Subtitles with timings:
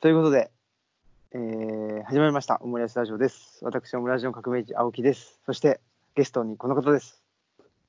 [0.00, 0.52] ということで、
[1.32, 3.58] えー、始まりました、オムライスラジオです。
[3.62, 5.40] 私、オムラジオ革命児、青木です。
[5.44, 5.80] そして、
[6.14, 7.20] ゲストにこの方です。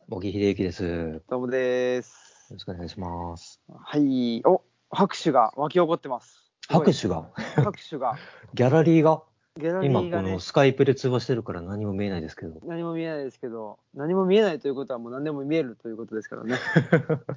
[0.08, 0.84] 茂木秀幸です。
[0.84, 2.48] よどうもです。
[2.50, 3.62] ろしくお願いします。
[3.70, 4.42] はい。
[4.44, 6.52] お、拍手が湧き起こってます。
[6.62, 8.18] す拍手が、拍手が。
[8.56, 9.22] ギャラリーが、
[9.60, 12.60] ギャラリ今ーがねこの、スカイプで通話してるから何も見えないですけど。
[12.66, 16.58] 何も見えないですけど、何も見えないということはもう何でも見えるということですからね。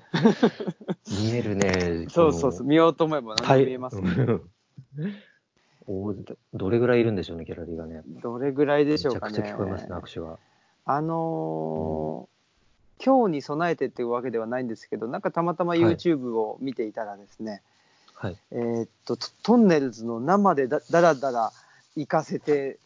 [1.20, 2.06] 見えるね。
[2.08, 4.40] そうそうそう、見ようと思えば何でも見えます、ね。
[4.98, 5.14] うん
[5.88, 6.14] お
[6.54, 8.02] どれぐらいいるんでしょうね、ギャラリーがね。
[8.22, 9.38] どれぐらいでめちしょうかね。
[9.38, 10.38] ゃくちゃ聞こえますね、拍手が。
[10.84, 12.32] あのー
[13.04, 17.60] 今日に備えてっていうわけではないんですけど、なんかたまたま YouTube を見ていたらですね、
[18.14, 18.36] はい。
[18.52, 21.52] えーっと、トトンネルズの生でだだらだら
[21.96, 22.78] 行かせて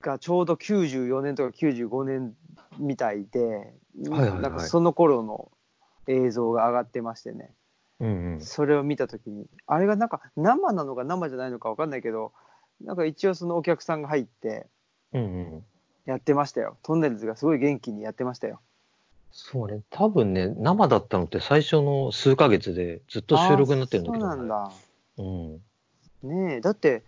[0.00, 2.36] がちょうど94年とか95年
[2.78, 5.50] みたいで、はいはいはいなんかその頃の
[6.06, 7.50] 映像が上がってましてね、
[8.00, 8.40] うんうん。
[8.40, 12.32] それを見たときに、あれがなんか生なのか生じゃないのか分かんないけど、
[12.80, 14.66] なんか一応そのお客さんが入って
[15.12, 15.24] うんう
[15.58, 15.64] ん。
[16.06, 16.76] やってましたよ。
[16.82, 18.60] トンネルズがすごい元気にやってましたよ。
[19.32, 24.72] そうね、多分ね、生だったのって最初の数ヶ月でずっと収録になってるんだけど、あーそうなんだ。
[25.18, 26.48] うん。
[26.48, 27.04] ねえ、だって、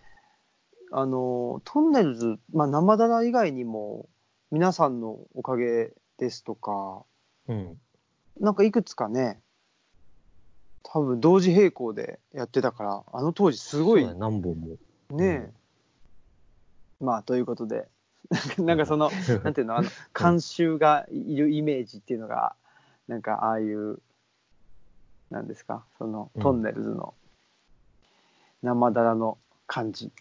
[0.91, 4.07] あの、トンネルズ、まあ、生だら以外にも、
[4.51, 7.03] 皆さんのおかげですとか、
[7.47, 7.77] うん。
[8.39, 9.41] なんかいくつかね、
[10.83, 14.77] 多分同時並行でやってたから、あの当時すごいね何本も。
[15.11, 15.53] ねえ、
[16.99, 17.87] まあ、ということで、
[18.57, 19.09] なんかその、
[19.43, 22.55] なんていうの、あの、監修がいるイメージっていうのが、
[23.07, 23.99] なんかああいう、
[25.29, 27.13] なんですか、その、うんトンネルズの
[28.61, 30.11] 生だらの感じ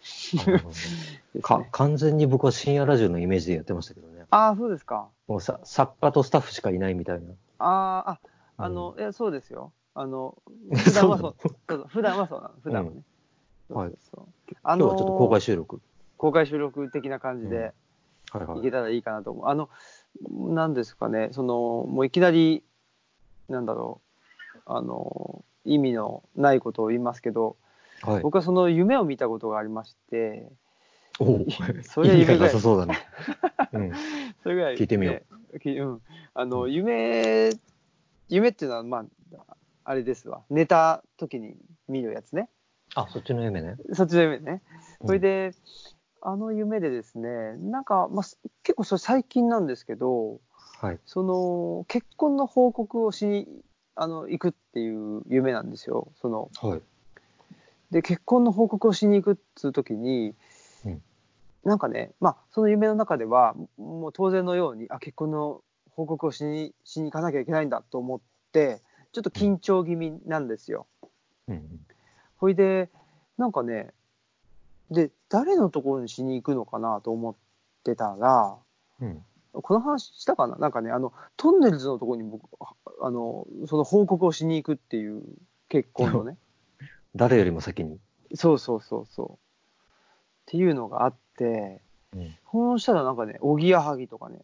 [0.02, 1.68] ですかね。
[1.72, 4.24] 完全に僕は深夜ラジオのイメージでやってましたけどね。
[4.30, 5.08] ああ、そうですか。
[5.28, 7.32] もうさ作家とスタッフしかいないみたいな。
[7.58, 8.20] ああ、あ、
[8.58, 9.72] あの、いや、そうですよ。
[9.98, 10.36] あの、
[10.74, 13.02] 普段はそう、 そうそう普段はそうなの、普段はね。
[13.70, 13.92] うんはい
[14.62, 15.80] あの今日はちょっと公開収録。
[16.18, 17.56] 公開収録的な感じで、
[18.30, 19.46] はいはいけたらいいかなと思う。
[19.48, 19.68] あの、
[20.54, 22.62] なんですかね、その、もういきなり、
[23.48, 24.00] なんだろ
[24.54, 27.56] う、あの、意味のないことを言いますけど、
[28.02, 28.22] はい。
[28.22, 30.48] 僕はその夢を見たことがありまして、
[31.18, 31.46] おお。
[31.82, 32.98] それ夢ぐらいなさそうだね。
[33.72, 33.92] うん。
[34.42, 35.20] それぐらい、聞いてみよ
[35.52, 35.58] う。
[35.58, 36.02] きうん。
[36.34, 37.50] あの、うん夢、
[38.28, 39.55] 夢っていうのは、まあ、
[39.88, 40.42] あれですわ。
[40.50, 41.54] 寝た時に
[41.88, 42.48] 見るやつね。
[42.94, 43.76] あ、そっちの夢ね。
[43.92, 44.62] そっちの夢ね。
[45.00, 45.52] うんそれで、
[46.22, 50.40] あの夢でですね、なんか、まあ、す結構それ最近なんですけど、
[50.80, 50.98] はい。
[51.06, 53.46] その結婚の報告をしに
[53.94, 56.12] あの行くっていう夢なんですよ。
[56.20, 56.82] そのはい。
[57.92, 60.34] で結婚の報告をしに行くっつう時に、
[60.84, 61.02] うん
[61.64, 68.20] なんかね、まあ、その夢の中ではもう当然のようにあ結婚の報告をしにしに行かなきゃいけないんだと思っ
[68.52, 68.82] て
[69.16, 70.86] ちょっと緊張気味なんですよ。
[71.48, 71.80] うん。
[72.36, 72.90] ほいで
[73.38, 73.94] なんかね
[74.90, 77.34] で誰のところにしに行くのかなと思っ
[77.82, 78.58] てたら
[79.00, 79.24] うん。
[79.52, 80.56] この話したかな？
[80.56, 85.22] なんかね、あの、トンネルズのところに僕、ああの、その報告をしに行くっていう
[85.70, 86.36] 結婚のね。
[87.16, 87.98] 誰よりも先に？
[88.34, 89.30] そうそうそうそう。
[89.32, 89.36] っ
[90.44, 91.80] ていうのがあって、
[92.14, 92.36] うん。
[92.52, 94.40] そうしたらなんかね、おぎやはぎとかね、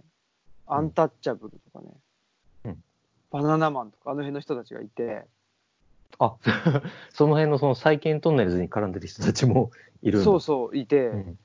[0.66, 2.02] アンタッチャブルとかね、うん
[3.32, 5.26] バナナマンとか、あの辺の人たちがいて、
[6.18, 6.36] あ、
[7.10, 9.70] その辺のその最近トンネルズに絡んでる人たちも
[10.02, 10.22] いる。
[10.22, 11.38] そうそう、いて、っうん。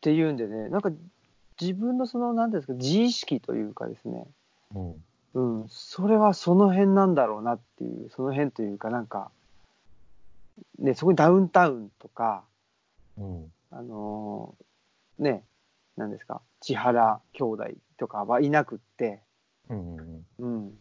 [0.00, 0.90] ていうんでね、なんか
[1.60, 4.26] 自分のその、なんていうんですか、自意識というかですね、
[4.74, 5.04] うん。
[5.34, 9.30] うん、それはその辺なんだろうなっていう、その辺というか、なんか、
[10.78, 12.44] ね、そこにダウンタウンとか、
[13.16, 13.52] うん。
[13.70, 15.44] あのーね、
[15.96, 17.64] なんですか、千原兄弟
[17.96, 19.22] とかはいなくって、
[19.70, 19.96] うん。
[19.96, 20.24] うん。
[20.38, 20.78] うん、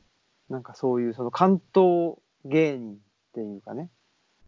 [0.50, 2.98] なんかそういう、その関東芸人っ
[3.34, 3.90] ていうかね、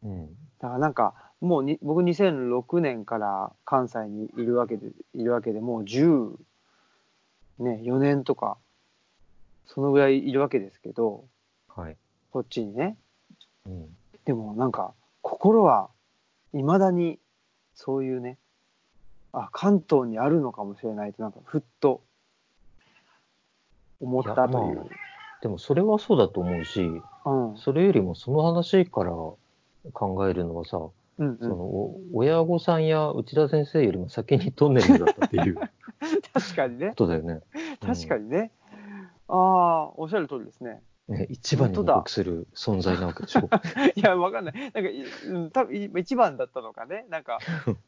[0.04, 0.28] うん。
[0.60, 6.36] だからなんか、もうに僕2006年から関西にいるわけで、いるわけでもう10、
[7.60, 8.58] ね、4年とか、
[9.68, 11.26] そのぐらいいるわけですけど、
[11.68, 11.98] はい。
[12.32, 12.98] こっちにね。
[13.66, 13.96] うん。
[14.26, 15.90] でもなんか心は
[16.52, 17.20] 未だに
[17.76, 18.38] そういうね
[19.32, 22.02] あ関東にあるのかもしれないとなんかふっと
[24.02, 24.78] 思ったという。
[24.78, 24.86] ま
[25.42, 26.82] でもそれはそうだと思うし、
[27.26, 27.58] うん。
[27.58, 29.12] それよりもその話から
[29.94, 30.80] 考えるのはさ、
[31.18, 35.62] うんそのうんお親御さんや内田先生よりも先にトンネルだったっていうこ
[36.34, 36.94] 確かにね。
[36.96, 37.42] とだよね。
[37.80, 38.52] 確かにね、
[39.28, 40.82] ああおっしゃる通りですね。
[41.08, 43.48] ね、一番に報告する存在なわけでしょ。
[43.96, 44.54] いやわかんない。
[44.56, 47.06] なんかいうん多分い一番だったのかね。
[47.10, 47.38] なんか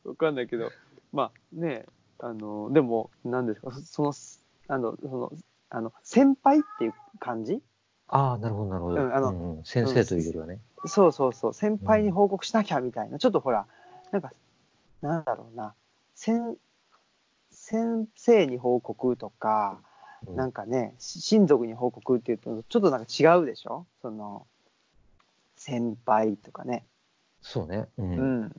[0.05, 0.69] わかんないけど。
[1.11, 1.85] まあね
[2.19, 3.71] あのでも何ですか？
[3.71, 4.13] そその
[4.75, 5.31] あのその
[5.69, 7.61] あの先輩っていう感じ？
[8.07, 9.03] ああ、なるほど、なるほど。
[9.03, 10.59] うんあのうんうん先生というよりはね。
[10.85, 13.65] そうそうそう、先輩に報告しなきゃみたいな、ちょっとほら、
[14.11, 14.31] なんか、
[15.01, 15.73] なんだろうな、
[16.15, 16.57] 先
[17.51, 23.85] 先生に報告とか、うんなんかね、し親族に報告っていうと、ちょっとなんか違うでしょ？
[24.01, 24.47] その、
[25.55, 26.85] 先輩とかね。
[27.41, 27.87] そうね。
[27.97, 28.01] う。
[28.01, 28.51] うんん。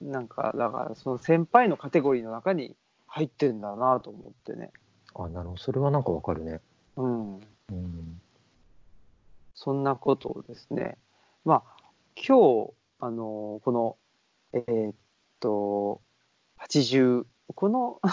[0.00, 2.74] なんか、だから、その先輩のカテゴリーの中に
[3.06, 4.70] 入ってんだなと思ってね。
[5.14, 5.60] あなるほど。
[5.60, 6.60] それはなんかわかるね。
[6.96, 7.36] うん。
[7.36, 7.40] う
[7.72, 8.20] ん。
[9.54, 10.96] そんなことをですね、
[11.44, 13.96] まあ、今日、あの、この、
[14.52, 14.94] えーっ
[15.40, 16.00] と、
[16.58, 18.00] 80、この、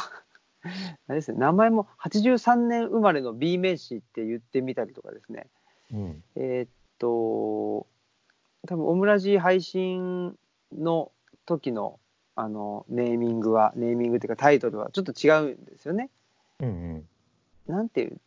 [1.07, 5.47] あれですね、名前も83年生まれの B 名詞って言ってみたりとかですね、
[5.94, 6.24] うん。
[6.36, 7.88] えーっと、
[8.68, 10.38] 多分オムラジ配信
[10.71, 11.12] の
[11.45, 12.00] 時の、
[12.36, 16.09] あの、ネーミングは、ネーミングっていうかタイトルはちょっと違うんですよね。
[16.62, 17.07] うんうん
[17.68, 18.19] なんていう、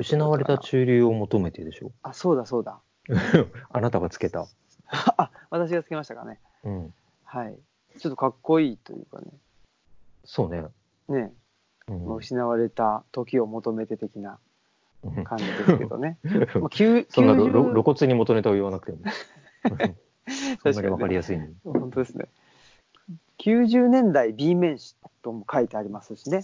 [0.00, 1.92] 失われた中流を求めてでしょ？
[2.02, 2.80] あ、そうだそうだ。
[3.70, 4.46] あなたがつけた。
[5.16, 6.40] あ、私がつけましたかね。
[6.64, 6.94] うん。
[7.24, 7.58] はい。
[7.98, 9.28] ちょっとかっこいいというかね。
[10.24, 10.64] そうね。
[11.08, 11.32] ね、
[11.88, 14.40] うん失われた時を求めて的な
[15.04, 16.18] うん感じですけどね。
[16.24, 19.04] もう9そんなろろ90露骨に元ネタを言わなくても。
[20.62, 21.54] そんなにわかりやすいのに。
[21.62, 22.26] 本当ですね。
[23.38, 26.40] 90年代 B 面詞とも書いてありますしね。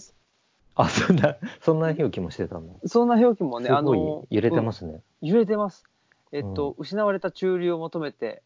[0.75, 2.73] あ、そんな、そんな表記もしてたんだ。
[2.85, 4.25] そんな表記もね、すごいの。
[4.29, 4.93] 揺れてますすね。
[4.93, 5.85] うん揺れてます。
[6.33, 8.41] えっと、失われた中流を求めて、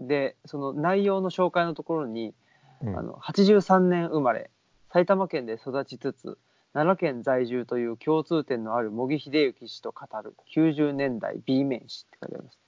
[0.00, 2.34] で、その内容の紹介のところに、
[2.82, 4.50] うんあの83年生まれ
[4.92, 6.38] 埼玉県で育ちつつ
[6.72, 12.58] 奈良県在住という共通点のある茂木秀幸氏と語る90年代 B 面詞って書いてあります。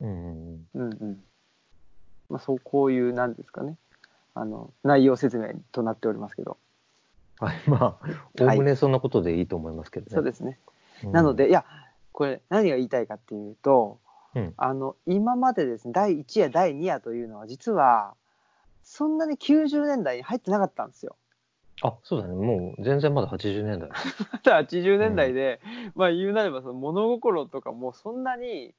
[0.00, 1.24] うんうんうんうん
[2.28, 3.76] まあ、そうこういうなんですかね
[4.34, 6.58] あの内容説明となっておりますけど、うん。
[7.38, 8.06] はい、 まあ、
[8.40, 10.10] おおむねそんなことでいいと思いますけどね。
[10.14, 10.58] そうですね。
[11.04, 11.64] うんなのでいや
[12.12, 13.98] これ何が言いたいかっていうと
[14.34, 14.54] うん。
[14.56, 18.14] あの今までですね第1夜第2夜というのは実は
[18.82, 21.16] そんなに90年代に入ってなかったんですよ。
[21.82, 22.34] あ、そうだね。
[22.34, 23.90] もう全然まだ80年代。
[24.32, 25.60] まだ80年代で、
[25.94, 28.74] まあ言うなればその物心とかもそんなに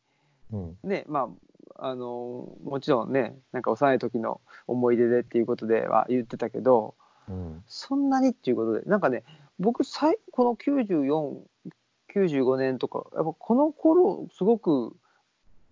[0.51, 0.77] うん。
[0.83, 1.29] ねま
[1.75, 6.95] ああのもちろんねなんか幼い時の思い出でっていうことでは言ってたけど
[7.29, 7.63] うん。
[7.67, 9.23] そんなにっていうことでなんかね
[9.59, 9.83] 僕
[10.31, 14.95] この9495年とかやっぱこの頃すごく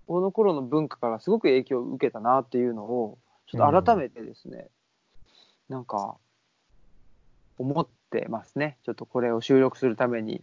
[0.07, 3.17] この頃の文化からすごく影響を受けたなっていうのを
[3.47, 4.67] ちょっと改めてですね、
[5.69, 6.15] なんか
[7.57, 10.41] 思ってますねちょっとこれを収録するために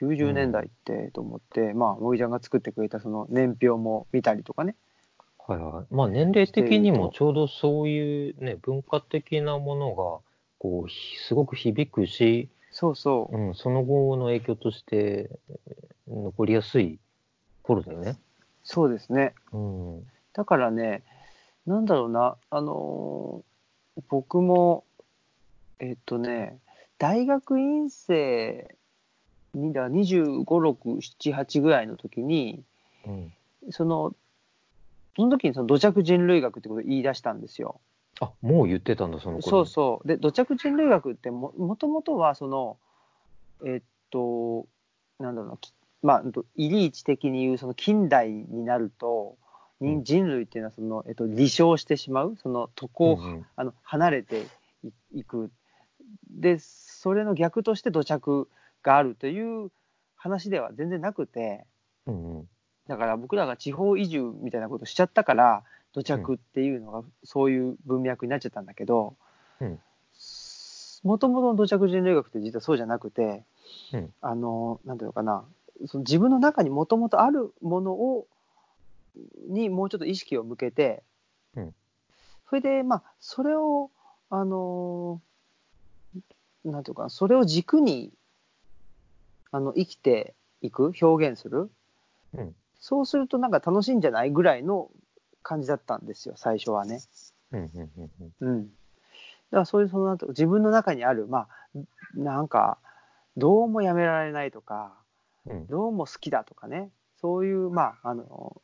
[0.00, 4.74] 90年代ってと思って、まあ森ちゃんが作ってくれたその年表も見たりとかね
[5.48, 5.94] はいはい。
[5.94, 9.94] まあ年齢的にもちょうどそういうね、文化的なもの
[10.58, 16.98] が、こう、ひすごく響くし、そうそううん、その後の影響としてえー残りやすい
[17.62, 18.18] 頃だよね。
[18.64, 20.06] そうですねうん。
[20.32, 21.02] だからね、
[21.66, 24.84] なんだろうな、あのー僕も、
[25.80, 26.60] えっとね、
[26.98, 28.76] 大学院生
[29.54, 32.62] にだ25、6、7、8ぐらいの時に、
[33.06, 33.32] うん。
[33.70, 34.14] その、
[35.16, 37.80] その時にその土着人類学ってことを言い出したんですよ。
[38.20, 39.64] あ、もう言ってたんだ、そのそう頃。
[39.66, 40.08] そう。
[40.08, 42.78] で、土着人類学っても、もともとは、その、
[43.64, 44.66] えっと、
[45.18, 45.72] なんだろうな、き
[46.02, 46.22] まあ、
[46.56, 49.48] イリーチ的に言う、その近代になると、うん
[49.80, 54.46] 人人類っていうのは、その、えっと、離消してしまう、その、床を、うんうんあの、離れて
[54.82, 54.90] い
[55.20, 55.52] いく。
[56.28, 58.48] で、それの逆として土着
[58.82, 59.70] があるという
[60.16, 61.64] 話では全然なくて、
[62.06, 62.48] うんうん。
[62.88, 69.16] だから僕らが地方移住みたいなことしちゃったから土着っていうのがそういう文脈になっちゃったんだけど
[69.60, 69.78] うん。
[71.04, 73.44] もともとの土着人類学って実はそうじゃなくて、
[73.92, 74.12] うん。
[74.20, 75.44] あのなんていうのかな
[75.86, 78.26] その自分の中にもともとあるものを
[79.48, 81.02] にもうちょっと意識を向けて、
[81.56, 81.74] うん。
[82.48, 83.90] それでまあそれを
[84.30, 85.20] あの
[86.64, 88.12] なんていうかなそれを軸に
[89.50, 91.70] あの生きていく表現する、
[92.34, 92.54] うん。
[92.80, 94.90] そうするとなんか楽しいんじゃないぐらいの
[95.48, 97.00] 感じだったんですよ最初はね。
[98.40, 98.70] うん
[99.50, 101.78] だからそういうその自分の中にあるまあ
[102.14, 102.76] なんか
[103.38, 104.92] どうもやめられないとか
[105.46, 105.66] うん。
[105.66, 106.90] どうも好きだとかね。
[107.22, 108.60] そういうまああの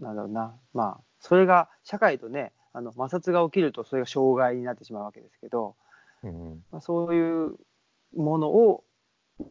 [0.00, 0.54] なんだろうな。
[0.72, 5.76] まあそれが社会とねあの摩擦が起きるとそれが障害になってしまうわけですけど、
[6.70, 7.56] まあ、そういう
[8.16, 8.84] ものを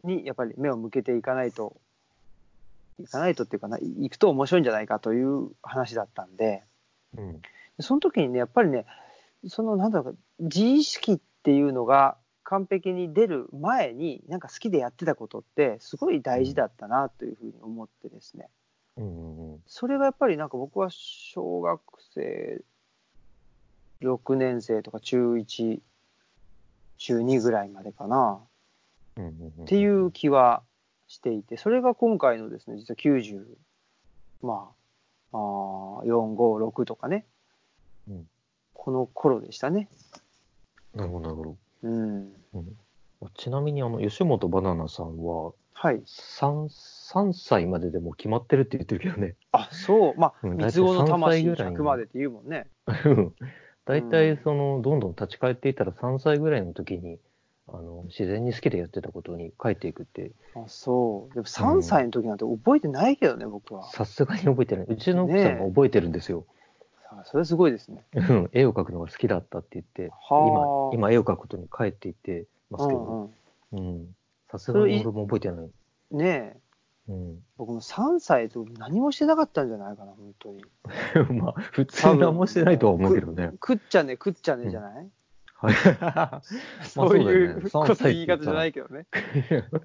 [0.02, 1.80] にやっぱり目を向けていかないと
[2.98, 6.62] いかないとっていうかないいくと面白いんじゃないかという話だったんで。
[7.16, 7.40] うん
[7.80, 8.86] その時にね、やっぱりね、
[9.46, 18.48] そのなんだろうか、自意識っていうのが完璧に出る前になんか好きでやってたことってすごい大事だったなというふうに思ってですね、
[18.96, 19.62] うんうんうん。
[19.66, 21.80] それがやっぱりなんか僕は小学
[22.14, 22.62] 生
[24.00, 25.80] 6年生とか中1
[26.98, 28.40] 中2ぐらいまでかな
[29.16, 30.62] うんうんうんっていう気は
[31.08, 33.44] していてそれが今回のですね実は90
[34.42, 34.70] ま
[35.32, 35.38] ああ
[36.04, 37.24] 456とかね、
[38.08, 38.26] うん
[38.86, 39.88] この頃でしたね。
[40.94, 41.56] なるほど、なるほど。
[41.82, 42.32] うん、
[43.34, 49.34] ちなみに、あの、吉本バナナさんは、はい3、3歳まででも決まってるって言ってるけどね。
[49.50, 52.66] あそうまあうん三つ子の大体3歳魂ぐらいに100までって言うもんね。
[53.84, 57.18] 大体、その、どんどん立ち返っていったら3歳ぐらいの時に、
[57.68, 63.90] あの、自然に好きでやってたことに帰っていくって、あそうでも3歳の時なんて覚えてないけどね、僕は。
[63.90, 64.86] さすがに覚えてない。
[64.88, 66.46] うちの奥さんも覚えてるんですよ。
[67.10, 68.04] あそれすごいですね。
[68.14, 73.32] うん絵を描くのが好きだったって言って、はあ今、今絵を描くことに帰っていってますけうど、ん
[73.72, 74.16] うんうん。
[74.50, 75.70] さすがに俺も覚えてない。
[76.12, 76.60] ねえ
[77.08, 77.38] うん。
[77.56, 80.64] 僕も3歳と何もしてなかったんじゃないかな本当に。
[81.40, 83.52] まあ、普通何もしてないとは思うけどね。
[83.60, 85.10] くっちゃねくっちゃねじゃない、
[85.58, 85.74] はい。
[86.88, 87.62] そういう
[88.02, 89.06] 言い方じゃないけどね。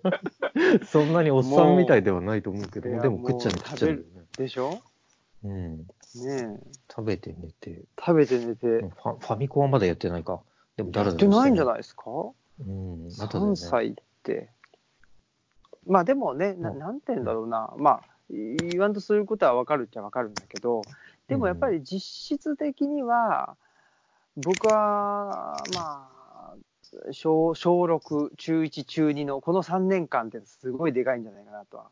[0.85, 4.27] そんなにおっさんみたいではないと思うけど、でも食っちゃねいや食っちゃねだよね。
[4.37, 4.79] でしょ？
[5.43, 5.77] うん。
[5.77, 5.85] ね
[6.15, 6.57] え
[6.89, 7.83] 食べて寝て。
[7.99, 8.67] 食べて寝て。
[8.67, 10.41] ファファミコンはまだやってないか。
[10.75, 12.03] でもや誰ってないんじゃいないですか？
[12.59, 13.07] うん。
[13.17, 14.49] まだだよね ?3 歳って。
[15.87, 20.83] まあでもね、なうんなんて言うんだろうな、まあ、言わんとすることは分かるっちゃ分かるんだけど、
[21.27, 23.55] でもやっぱり実質的には、
[24.37, 26.55] 僕は、まあ、
[27.11, 31.89] 小小6、中1、中2のこの3年間ってすごいでかいんじゃないかなとは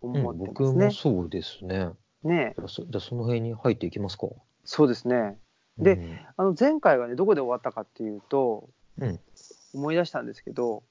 [0.00, 0.84] 思うん、って僕ますね。
[0.86, 1.90] もそうですね。
[2.24, 4.28] ねえじゃあその辺に入っていきますか。
[4.64, 5.38] そうですね。
[5.78, 8.68] でうんあの前回はね、どこで終わったかっていうと、
[8.98, 9.20] うん
[9.74, 10.82] 思い出したんですけど、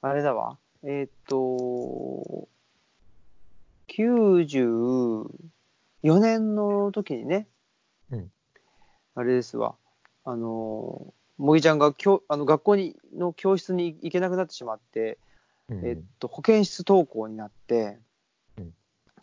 [0.00, 2.48] あれだわ、えーっと、
[3.88, 5.28] 94
[6.20, 7.48] 年の時にね、
[8.10, 8.30] うん
[9.16, 9.74] あれですわ、
[10.24, 15.18] あの、もぎちゃんがきょあの学校にの教室に行けなくなってしまって、
[15.68, 17.98] うんえっと、保健室登校になって、
[18.58, 18.74] うん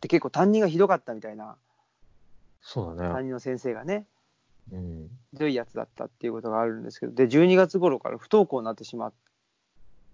[0.02, 1.56] で結構担任がひどかったみたいな、
[2.60, 3.14] そうだね。
[3.14, 4.08] 担任の先生がね、
[4.72, 5.10] うん。
[5.32, 9.14] ひどいやつだったっていうことがあるんですけど、で、12月頃から不登校になってしまっ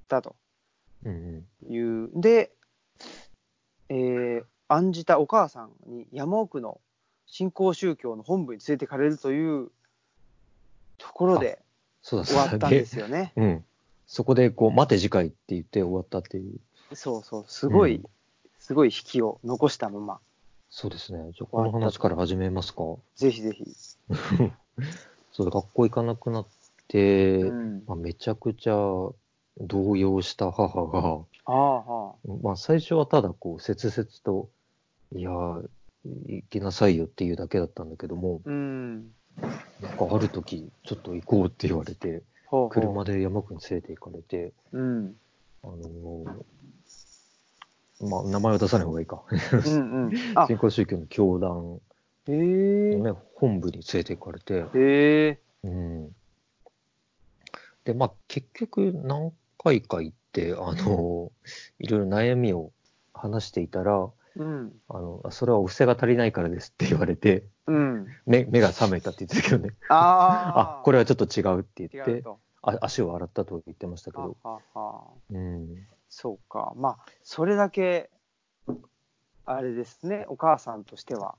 [0.10, 0.36] たと
[1.06, 1.74] うんうん。
[1.74, 2.10] いう。
[2.16, 2.52] で、
[3.88, 6.82] えー案じたお母さんに山奥の
[7.26, 9.70] 新興宗教の本部に連れてかれるという
[10.98, 11.60] ところで
[12.02, 13.34] 終わったんですよね。
[13.36, 13.66] うん。
[14.06, 16.60] そこで、こう、待て次回って言って終わったっていう。
[16.96, 18.06] そうそう、すごい、うん
[18.68, 20.20] すごい引きを残したまま、
[20.70, 21.32] そうですね。
[21.32, 22.84] じゃあ、この話から始めますか。
[23.16, 23.64] ぜひぜひ。
[25.32, 26.48] そう、学校行かなくなっ
[26.90, 28.76] て、うん、まあ、めちゃくちゃ
[29.62, 34.50] 動揺した母が、あまあ、最初はただこう、切々と、
[35.16, 35.70] いやー、
[36.26, 39.14] 行きなさいよっていうだけだったんだけども、あ、うん。
[39.82, 45.16] なんかある時、ちょっと行こうって言われて、ほうほう車で山奥に連れて行かれて、うん。
[45.64, 46.46] あのー
[48.00, 49.24] まあ、名前は出さない方がいいか。
[49.66, 50.14] うんうん。
[50.36, 51.80] あ、新興宗教の教団
[52.28, 56.16] へえのね、本部に連れて行かれて、へえうん。
[57.86, 61.32] で、まあ、結局何回か行って、あの、
[61.80, 62.72] いろいろ悩みを
[63.14, 64.74] 話していたら、うん。
[64.90, 68.08] あの、それはお布施が足りないからですって言われて、うん。
[68.26, 69.76] 目目が覚めたって言ってたけどね。
[69.90, 72.24] あ あ、これはちょっと違うって言って。
[72.64, 75.88] あ足を洗ったと言ってましたけはど、ははうん。
[76.10, 76.74] そうか。
[76.76, 78.10] まあ、それだけ、
[79.46, 81.36] あれですね、お母さんとしては、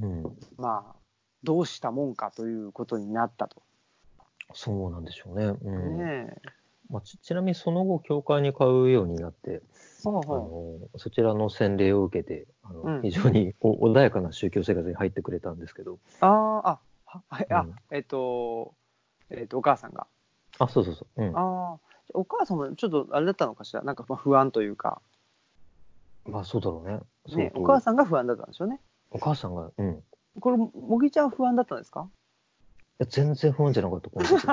[0.00, 0.38] うん。
[0.56, 0.96] まあ、
[1.44, 3.62] どうしたもんかということになったと。
[4.54, 5.44] そうなんでしょうね。
[5.44, 5.98] うん。
[5.98, 6.42] ねえ。
[6.90, 9.62] まあ、ちちなみにその後、教会に通うようになって、
[10.04, 15.98] あほのそちらの洗礼を受けて、あのうん非常にお穏やかな宗教生活に入ってくれたんですけど、う。
[16.20, 18.74] ああ、あ、ははい、あうん、えっと、
[19.30, 20.06] えっと、お母さんが。
[20.58, 21.22] あ、そうそうそう。
[21.22, 21.36] うん。
[21.36, 21.78] ああ、
[22.14, 25.00] お母さんもちょっとあれだったのかしら、なんかまあ不安というか、
[26.24, 27.00] まあ、そうだろうね。
[27.36, 28.80] ね、お母さんが不安だったんでしょうね。
[29.10, 30.02] お母さんが、うん。
[30.36, 32.08] いこれ、もぎちゃん不安だったんですか？
[32.98, 34.46] や全然不安じゃなかった、この時。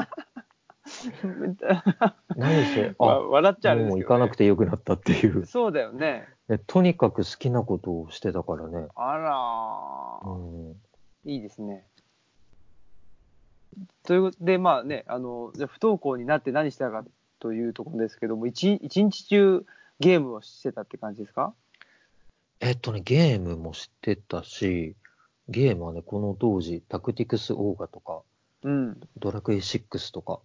[2.36, 5.46] 何せ、 わあ、笑っちゃあれですけど、もう行かなくてよくなったっていう。
[5.46, 6.27] そうだよね。
[6.48, 8.88] でとにかく好きなことをしてたからね。
[8.96, 10.82] あらー、うん。
[11.25, 11.88] いいですね。
[14.04, 17.04] ということで、まあね、あの、じゃあ不登校になって何したか
[17.39, 19.65] というところですけども、一一日中
[20.00, 21.54] ゲームをしてたって感じですか？
[22.60, 24.96] えっとね、ゲームもしてたし、
[25.50, 28.22] ゲームはね、この当時、タクティクスオーガとか、
[28.63, 29.00] うん。
[29.18, 30.39] ドラクエ6とか、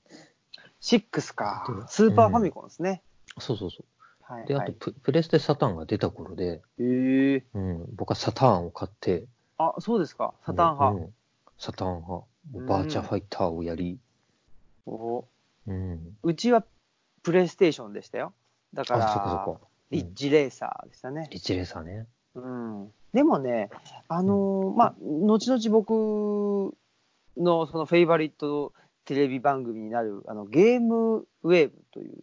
[0.80, 1.88] 6かで。
[1.88, 3.02] スーパーファミコンですね。
[3.38, 3.84] そうそうそ。
[4.22, 4.72] はいうで、あとはい。
[4.72, 9.24] ププレステサターンが出た頃で、えー、うん、僕はサターンを買って、
[9.58, 10.34] あ、そうですか。
[10.46, 11.04] サターン派。
[11.04, 11.14] うん
[11.58, 12.26] サターン派。
[12.54, 13.98] うんバーチャファイターをやり、
[14.86, 15.24] お
[15.66, 16.16] うん。
[16.22, 16.64] うちは
[17.22, 18.32] プレイステーションでしたよ。
[18.72, 19.66] だかあ、ら、そっかそっか。
[19.90, 21.28] リッチレーサーでしたね。
[21.30, 22.06] リッチレーサーね。
[22.34, 23.70] うん、でもね、
[24.08, 26.74] あのーまあ、後々僕
[27.36, 28.72] のそのフェイバリット
[29.04, 32.18] テレビ番組になるあのゲームウェーブという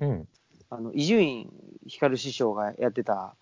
[0.00, 0.28] うん。
[0.68, 1.50] あの伊集院
[1.86, 3.36] 光師匠がやってた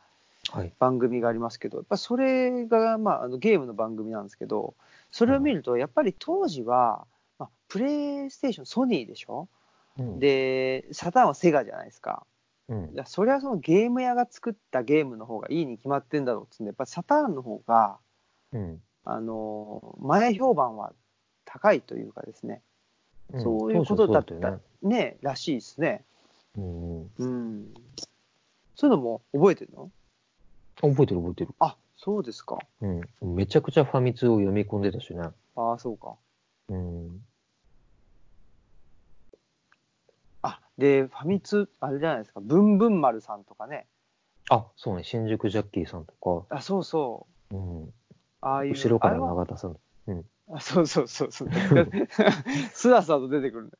[0.51, 0.73] はい。
[0.79, 4.75] 番組がありますけど、やっぱそれが、まあ、あのゲームの番組なんですけど、
[5.11, 7.07] それを見ると、やっぱり当時は、
[7.39, 9.49] まあ、プレイステーション、ソニーでしょ、
[9.99, 12.27] うん、で、サターンはセガじゃないですか。
[12.69, 12.97] うんい。
[12.97, 17.99] やそれはそのゲーム屋が作ったゲームの方がいいに決まってんだろうっつうんで、やっぱサターンの方が、
[18.53, 18.83] うん。
[19.07, 20.93] あの前評判は
[21.45, 22.63] 高いというかですね、
[23.33, 25.17] うんそういうことだったねね。
[25.23, 26.05] らしいですね。
[26.57, 27.11] うんうん。
[27.17, 27.75] うん。
[28.77, 29.91] そういうのも覚えてるの？
[30.83, 31.55] あ覚えてる覚えてる。
[31.59, 32.59] あそうですか。
[32.81, 33.35] うん。
[33.35, 35.23] めちゃくちゃファミ通を読み込んでたしね。
[35.57, 36.15] ああ、そうか。
[36.69, 37.25] うん。
[40.43, 43.87] あで、ファミ通、あれじゃないですか、ブンブン丸さんとかね。
[44.51, 45.05] あ、そうね。
[45.05, 47.55] 新宿ジャッキーさんとあそうそう。
[47.55, 47.95] か、うん。
[48.43, 48.73] ああいう。
[48.73, 49.77] 後ろから永田さん。
[50.51, 51.49] あそうそうそうそう。
[52.75, 53.79] スラスラと出てくるんだ。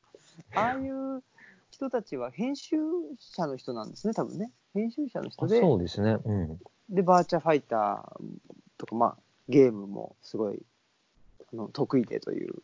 [0.55, 1.23] ああいう
[1.69, 2.77] 人たちは編集
[3.19, 4.51] 者の人なんですね、多分ね。
[4.73, 6.17] 編集者の人あで、そうですね。
[6.23, 6.59] うん。
[6.89, 8.21] で、バーチャファイター
[8.77, 9.17] とか、まあ、
[9.47, 10.65] ゲームもすごい
[11.53, 12.55] あの得意でという。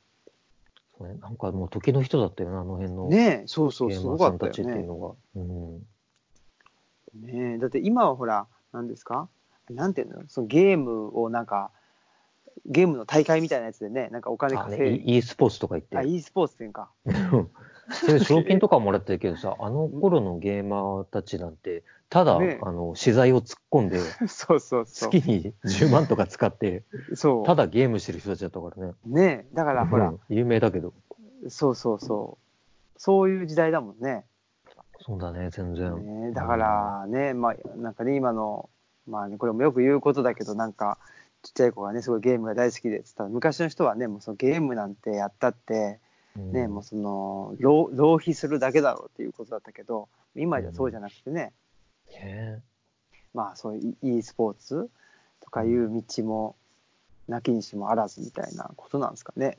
[0.97, 1.15] そうね。
[1.21, 3.07] なんかもう時の人だったよね、あの辺の。
[3.07, 4.73] ねえ、そうそう、すごかっったよね。
[4.73, 5.15] ていうのが。
[5.35, 5.79] うん。
[7.21, 9.29] ねえ、だって今はほら、何ですか？
[9.69, 10.23] なんていうの？
[10.27, 11.71] そのゲームをなんか、
[12.65, 15.97] ゲームの大会みたいなやつでね、なんかお金稼いで、e スポーツとか言って。
[15.97, 16.89] あ、e スポーツっていうんか。
[17.91, 25.09] それで賞金とかもらってるけどさ、 あの頃のゲーマーたちなんて、ただ、ねあの、資材を突っ込んで、 そうそうそう。
[25.11, 26.83] 月に10万とか使って、
[27.15, 27.45] そう。
[27.45, 28.93] ただゲームしてる人たちだったからね。
[29.05, 30.93] ねえ、だからほらうん、有名だけど。
[31.47, 32.37] そうそうそ
[32.95, 32.99] う。
[32.99, 34.25] そういう時代だもんね。
[35.03, 36.27] そうだね、全然。
[36.27, 38.69] ねだからね、まあ、なんかね、今の、
[39.07, 40.99] まあね、これもよく言うことだけど、なんか、
[41.41, 45.99] ちっちゃい子がね、すごいゲームが大好きでっつったら、昔の人はね、もうそのゲームなんてやったって、
[46.37, 51.51] うんね、もうその浪、浪費するだけだろうっていうことだったけど、今じゃそうじゃなくてね、
[52.11, 52.61] ね
[53.33, 54.89] まあそういう e スポーツ
[55.41, 56.55] とかいう道も、
[57.27, 59.57] なきにしもあらずみたいなことなんですかね。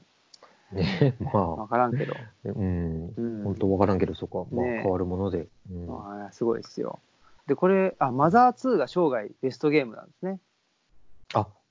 [0.72, 2.14] ねまわからんけど。
[2.14, 3.12] あ、うん。
[3.16, 5.48] うん本当わからんけど、そこは、まあ、ね変わるもので。
[5.70, 7.00] うんまあ、すごいですよ。
[7.46, 10.38] で、これ、あ、マザー2が生涯ベストゲームなんですね。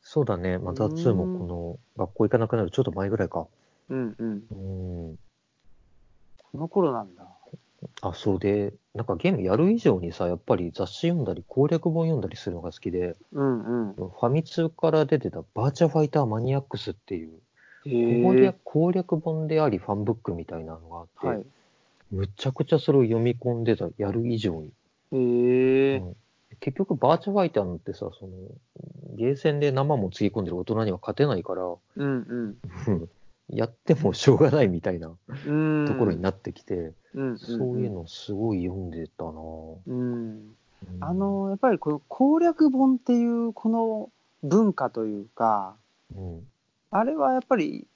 [0.02, 0.58] あ、そうだね。
[0.58, 3.48] マザー2もこの、学校行かなくなるちょっと前ぐらいか。
[3.90, 4.44] うんうん。
[4.52, 5.20] うん。
[6.52, 7.26] この頃なんだ。
[8.02, 13.94] あ、そうで、なんかゲームやる以上にさ、やっぱり雑誌読んだり、攻略本読んだりするのが好きで、うんうん。
[13.96, 17.40] ファミ通から出てたバーチャファイターマニアックスっていう、
[17.86, 18.60] へ攻略え。
[18.64, 21.46] 攻略本であり、ファンブックみたいなのがあって、はい。
[22.12, 24.68] むちゃくちゃそれを読み込んでた、やる以上に。
[25.14, 25.98] へえ。
[25.98, 26.16] うん
[26.62, 28.32] 結局、バーチャファイターなんてさ、その、
[29.18, 33.10] ゲーセンで生もつぎ込んでる大人には勝てないから、うんうん
[33.54, 35.12] やってもしょうがないみたいな
[35.46, 35.86] うん。
[35.86, 40.14] ところになってきて、うん、そういうのすごい読んでたなぁうん。
[40.14, 40.56] うん
[41.02, 44.10] あの、やっぱりこの攻略本っていうこの
[44.42, 45.76] 文化というか、
[46.16, 46.48] うん、
[46.92, 47.88] あれはやっぱり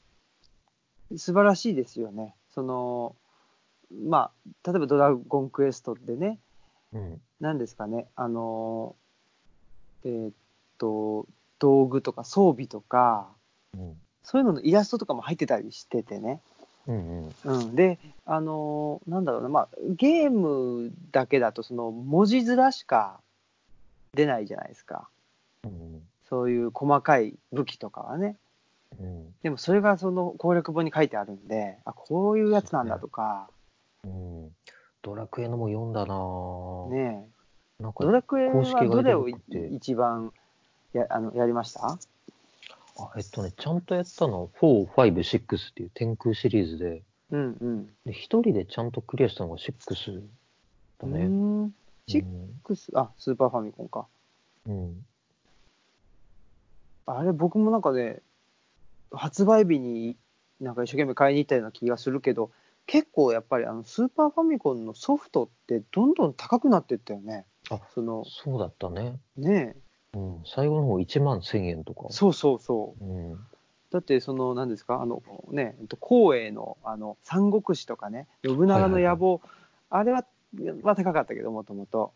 [1.15, 2.35] 素晴らしいですよね。
[2.49, 3.15] その、
[4.03, 4.31] ま
[4.65, 6.39] あ、例えばドラゴンクエストでね、
[6.95, 8.95] うん、何ですかね、あの、
[10.05, 10.33] えーっ
[10.77, 11.27] と、
[11.59, 13.27] 道具とか装備とか、
[13.77, 16.39] うん、そういうののイラストとかも入ってたりしててね。
[16.87, 23.19] うん、うん、で、あのーなんだろうな、まあ、ゲームだけだと、その文字面しか
[24.13, 25.09] 出ないじゃないですか。
[25.65, 28.37] うん、そういう細かい武器とかはね。
[28.97, 33.49] うん、でもそれがその攻略本に書いてあるんで、あ、こういうやつなんだとか、
[34.05, 34.55] うん。
[35.05, 37.29] ドラクエのも読んだなぁね
[37.79, 39.27] なんかドラクエ公式はどれを
[39.69, 40.33] 一番
[40.93, 41.99] やあのやりました？
[42.97, 47.85] あ、えっとね、ちゃんとやったのは4、5、6っていう天空シリーズで、うんうん。
[48.05, 50.23] で、一人でちゃんとクリアしたのが6
[50.99, 51.25] だうね。
[51.27, 51.75] ん。
[52.07, 54.07] シッうんクス、あ、スーパーファミコンか。
[54.65, 55.05] うん。
[57.05, 58.21] あれ、僕もなんかね、
[59.11, 60.15] 発売日に
[60.61, 62.49] なんか一生懸命買いに行ったような気がするけど、
[62.87, 67.45] 結構やっぱりあのスーパーファミコンのソフトってどんどん高くなってったよね。
[67.69, 69.19] あその、そうだったね。
[69.37, 69.75] ね
[70.13, 70.43] うん。
[70.45, 72.13] 最後の方1万1000円とかえ。。
[72.13, 73.31] そうそうそうん。
[73.33, 73.39] う。
[73.91, 75.01] だってその何ですか？
[75.01, 79.41] あのね光栄のあの三国志とかね信長の野望、
[79.89, 80.25] あれは
[80.83, 82.11] は高かったけどもともと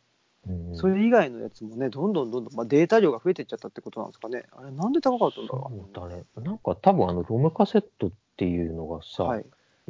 [0.47, 6.23] うんそれ以外のやつもねどんどんどんどん、まあ、データ量が増えてっちゃったってことなんですかねあれなんで高かったんだろそうだね。
[6.37, 9.45] なんか多分あのロムカセットっていうのがさ、うはい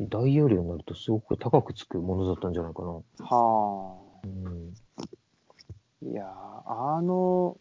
[0.07, 2.87] 大容量になるとすごく高くつくものだったんじゃないかな。
[3.25, 5.03] はうん、あ。
[6.01, 6.27] いやー
[6.97, 7.57] あの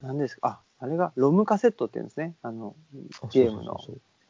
[0.00, 2.34] 何ですかああれがロムカセットって言うんですね。
[2.42, 2.74] あの
[3.22, 3.78] あゲームの。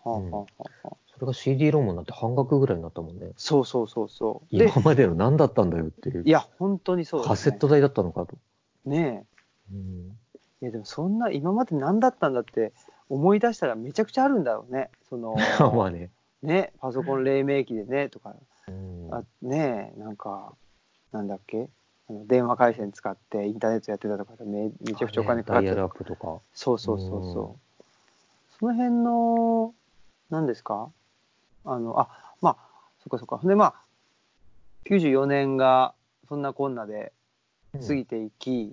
[0.04, 3.30] それが CD ロムになって半額ぐらいになったもんね。
[3.36, 4.58] そうそうそうそう。
[4.58, 6.24] で今までの何だったんだよっていう。
[6.26, 8.36] いや本当にそうです、ね、カセット代だったのかと。
[8.84, 9.24] ね
[9.72, 12.72] うん、えいやでもそんな今まで何だったんだって
[13.08, 14.90] 思い出したらめちゃくちゃあるんだろうね。
[15.08, 15.36] その
[15.74, 16.10] まあね。
[16.42, 18.34] ねパソコン黎明期でねとか。
[18.68, 20.54] うん、あねえなんか
[21.12, 21.68] なんだっけ？
[22.08, 25.62] あの電話回線使ってインターネットやってたとかでめめちゃくちゃお金かかってた。
[25.62, 26.38] ダイヤルアップとか。
[26.54, 27.30] そうそうそうう。
[27.30, 27.32] ん。
[27.32, 27.84] そう
[28.58, 29.74] その辺の
[30.30, 30.90] 何ですか？
[31.64, 32.08] あのあ
[32.40, 32.56] まあ
[33.02, 33.40] そっかそっか。
[33.46, 33.74] でまあ
[34.86, 35.94] 94年が
[36.28, 37.12] そんなこんなで
[37.86, 38.72] 過ぎていき、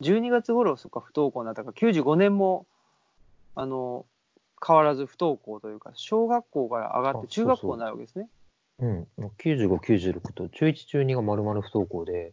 [0.00, 2.66] 12月頃そっか不登校になったから95年も
[3.54, 4.06] あの
[4.66, 8.28] 変わらず不登校というか小学校から上がってあ中学校になるわけですね。
[8.78, 9.06] うん。
[9.38, 12.32] 95、96と、中1、中2が丸々不登校で、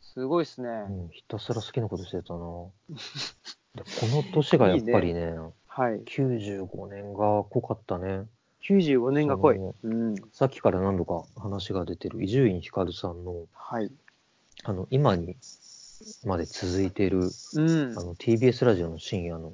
[0.00, 2.38] すごいですね、うん、ひたすら好きなことしてたな。
[2.38, 5.34] でこの年がやっぱりね、
[5.66, 6.00] はい。
[6.04, 8.26] 95年が濃かったね。
[8.62, 13.90] 95年が濃い、そうん、さっきから何度か話が出てる伊集院光さんの、はい。
[14.62, 15.36] あの、今に
[16.24, 17.98] まで続いている、うん。
[17.98, 19.52] あの、TBS ラジオの深夜の、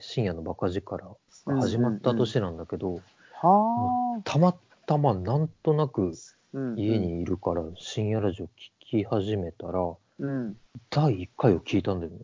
[0.00, 1.16] 深夜のバカ力
[1.46, 3.02] が始まった年なんだけど、
[3.42, 4.54] はあ、たま
[4.86, 6.12] たまなんとなく
[6.52, 8.50] うん家にいるから深夜ラジオ聞
[8.80, 9.80] き始めたら、
[10.18, 10.56] うん。
[10.90, 12.18] 第1回を聞いたんだよね。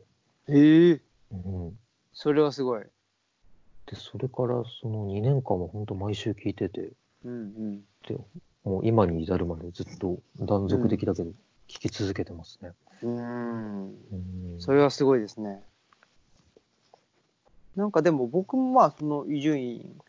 [0.49, 1.01] へえ。
[1.33, 1.79] うん。
[2.13, 2.83] それはすごい。
[2.83, 6.93] で、それからその2年間も本当毎週聞いてて、
[7.25, 7.81] うんうん。
[8.09, 8.17] で、
[8.65, 11.31] もう今に至るまでずっと断続的だけど、
[11.69, 12.73] 聞き続けてますね。
[13.03, 13.87] うん。
[13.87, 14.61] うん。
[14.61, 15.63] それはすごいですね
[17.77, 20.01] なんかでも僕もまあその伊集院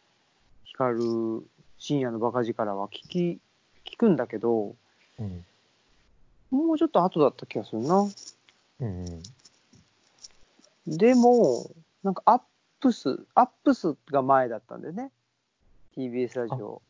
[0.63, 1.43] 光
[1.77, 3.39] 深夜のバカ力は聞き
[3.85, 4.75] 聞くんだけど
[5.19, 5.45] うん。
[6.49, 8.07] もうちょっと後だった気がするな
[8.79, 9.23] うん。
[10.87, 11.69] でも
[12.03, 12.41] なんかアッ
[12.79, 15.11] プスアップスが前だったんだよね
[15.97, 16.81] TBS ラジオ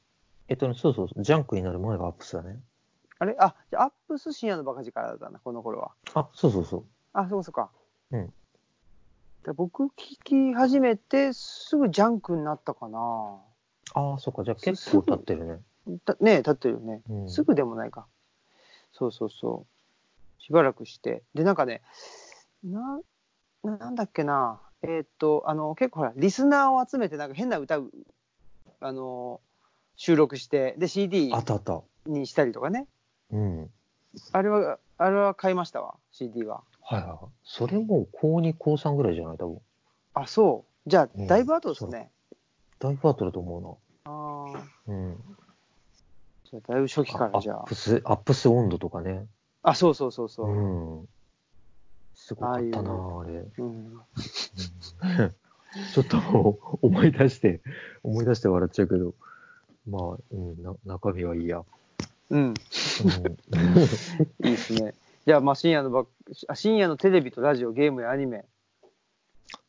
[0.50, 2.58] えっとね、そうそうジャンクになる前がアップスだね。
[3.20, 3.36] あれ？
[3.40, 6.84] あじゃあアップス深夜のバカ力だったなこの頃はあ、そうそうそう。
[7.14, 7.70] あそうかそうか
[8.12, 8.32] うんで
[9.54, 9.90] 僕聞
[10.24, 13.00] き始めてすぐジャンクになったかな。
[13.94, 15.60] ああ、そっか、じゃあ結構経ってるね。
[16.06, 17.30] たねえ立ってるよね、うん。
[17.30, 18.08] すぐでもないか。
[18.92, 20.42] そうそうそう。
[20.42, 21.24] しばらくして。
[21.34, 21.82] でなんかね
[22.64, 23.00] な
[23.64, 24.60] なんだっけな。
[24.82, 27.92] えーっとあの結構ほらリスナーを集めてなんか変な歌う
[28.80, 29.42] あの
[29.96, 31.82] 収録してで CD あったあった。
[32.06, 32.88] にしたりとかね。
[33.32, 33.70] うん。
[34.32, 37.18] あれはあれは買いましたわ CD ははいはいはい。
[37.44, 39.60] それもう高2、高3ぐらいじゃない多分。
[40.14, 42.10] あそうじゃあうんだいぶ後ですね、
[42.80, 44.98] 大パートだと思ああうな。
[44.98, 45.18] うん。
[46.50, 49.26] じゃあだいぶ初期かあらじゃあアップス、アップス温度とかね。
[49.64, 51.10] あそうそうそうそう、うん。
[52.16, 53.46] すごかったなああれ。
[53.58, 54.02] うん、
[55.94, 56.18] ちょっと
[56.82, 57.60] 思い出して、
[58.04, 59.14] 思い出して笑っちゃうけど、
[59.90, 61.64] まあ、うん、な中身はいいや。
[62.30, 62.54] うん、うん、
[64.48, 64.94] いいですね。
[65.28, 66.06] じゃあ、まあ、深夜のば
[66.48, 68.46] あ深夜のテレビとラジオ、ゲームやアニメ、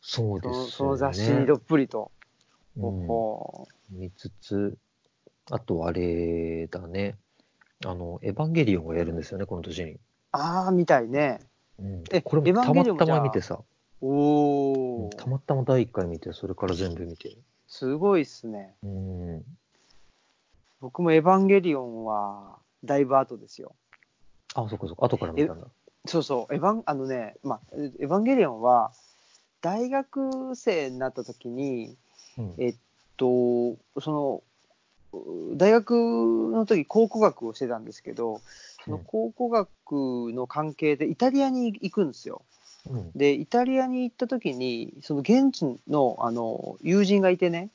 [0.01, 0.71] そうですよね。
[0.71, 2.13] その雑誌にどっぷりと。
[2.77, 4.79] うんほ見つつ、
[5.51, 7.17] あとあれだね。
[7.85, 9.97] あの、エヴァンゲリオンがやるんですよね、この年に。
[10.31, 11.41] ああ、みたいね。
[11.81, 13.59] うん、えこれもたまたま見てさ、
[14.01, 17.37] おお、たまたま第1回見て、それから全部見て。
[17.67, 18.77] すごいっすね。
[18.85, 19.45] うん。
[20.81, 23.75] 僕もエヴァンゲリオンはだいぶ後ですよ。
[24.55, 25.67] あ、そっかそっか、後から見たんだ。
[26.07, 28.93] そうそう、エヴァン、あのね、まあ、エヴァンゲリオンは、
[29.61, 31.97] 大学生になった時に、
[32.39, 32.75] うんえっ
[33.17, 34.43] と、その、
[35.57, 35.93] 大学
[36.53, 38.41] の時考古学をしてたんですけど、
[38.85, 39.69] その考古学
[40.33, 42.43] の関係でイタリアに行くんですよ。
[42.89, 43.11] うん。
[43.15, 47.71] で、イタリアに行った時に、その現地のあの友人がいてね、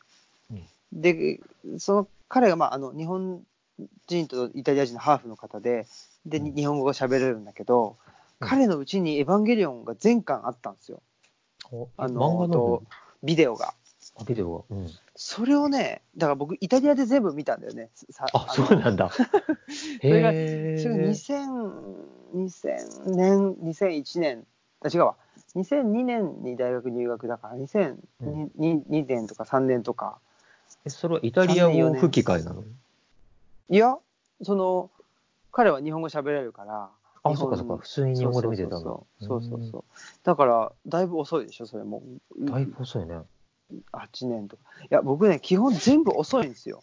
[0.93, 1.39] で、
[1.79, 3.41] その彼が、まあ、あの日本
[4.07, 5.87] 人とイタリア人のハーフの方で、
[6.25, 8.13] で、うん日本語が喋れるんだけど、うん
[8.45, 11.01] 彼のうちにエヴァンゲリオンが全巻あったんですよ。
[11.71, 12.83] おあの
[13.23, 13.73] ビデオが。
[14.17, 14.63] あビデオが。
[14.69, 14.89] うん。
[15.15, 17.89] それをね、だから僕、イタリアで全部見たんだよね。
[18.09, 19.09] さあ、のそうなんだ。
[19.15, 21.83] それがへそれがー2000
[22.35, 24.45] 2000年、2001年、
[24.81, 25.15] あ違うわ、
[25.55, 27.97] 2002年に大学入学だから、2002
[28.57, 30.19] 2年とか3年とか。
[30.83, 32.63] え、それはイタリア語吹き替えなの？
[33.69, 33.97] いや、
[34.41, 34.91] その、
[35.53, 36.89] 彼は日本語喋れるから。
[37.23, 37.77] あ、そっかそっか。
[37.77, 38.77] 普通に日本語で見てたんだ。
[38.79, 39.83] そうそうそうそう。
[40.23, 42.03] だから、だいぶ遅いでしょ、それも。
[42.35, 43.21] うんだいぶ遅いね。
[43.93, 44.63] 8年とか。
[44.81, 46.81] いや、僕ね、基本全部遅いんですよ。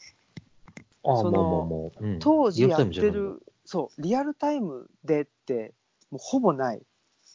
[1.05, 1.93] ああ、その。
[2.01, 3.11] うん当時やって。
[3.11, 5.75] る、そう、リアルタイムでって、
[6.11, 6.79] もうほぼない。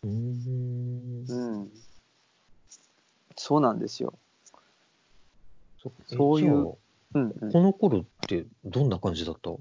[0.04, 1.26] うーん。
[1.28, 1.72] うん。
[3.36, 4.14] そうなんですよ。
[5.78, 6.78] そそういう
[7.16, 9.52] えうん、うんこの頃ってどんな感じだった？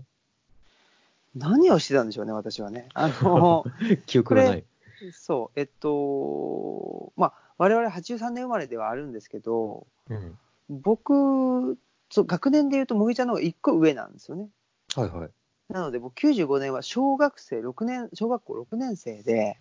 [1.34, 2.88] 何をしてたんでしょうね、私はね。
[2.94, 3.64] あの、
[4.06, 4.64] 記憶がない。
[5.12, 10.38] そう、えっと、まあ、我々83年生まれではあるんですけど、うん。
[10.68, 11.78] 僕、
[12.10, 14.48] そう学年で言うと、もぎちゃんの方が1個上なんですよね。
[14.94, 15.30] はいはい。
[15.68, 19.58] なので、僕95年は小学生6年、小学校6年生で、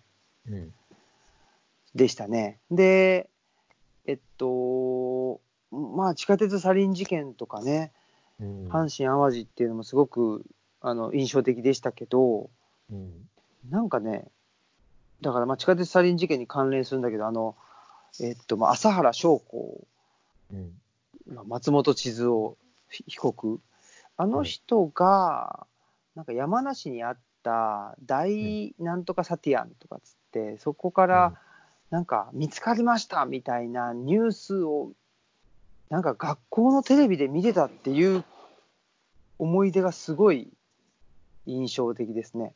[0.48, 0.74] うん。
[1.94, 2.60] でしたね。
[2.70, 3.30] で、
[4.06, 7.92] えっと、まあ、地下鉄サリン事件とかね、
[8.40, 10.44] うん阪神・淡路っていうのもすごく
[10.86, 12.50] あの印象的でしたけど、
[12.92, 13.10] うん。
[13.70, 14.26] なんかね、
[15.22, 17.56] だからまあ地下鉄サリン事件に関連するんだけど、あの、
[18.20, 19.80] えっと、まあ、朝原将校、
[20.52, 20.72] うん。
[21.32, 22.56] まあ松本千鶴夫
[22.90, 23.60] 被告、
[24.18, 25.66] あの人が、
[26.14, 31.32] なんか山梨にあった大なんとかサティアンとかつって、そこから
[31.90, 34.92] なんか見つかりましたみたいなニュースを、
[35.88, 38.22] なんか学校のテレビで見てたっていう
[39.38, 40.52] 思い出がすごい
[41.46, 42.54] 印象的ですね。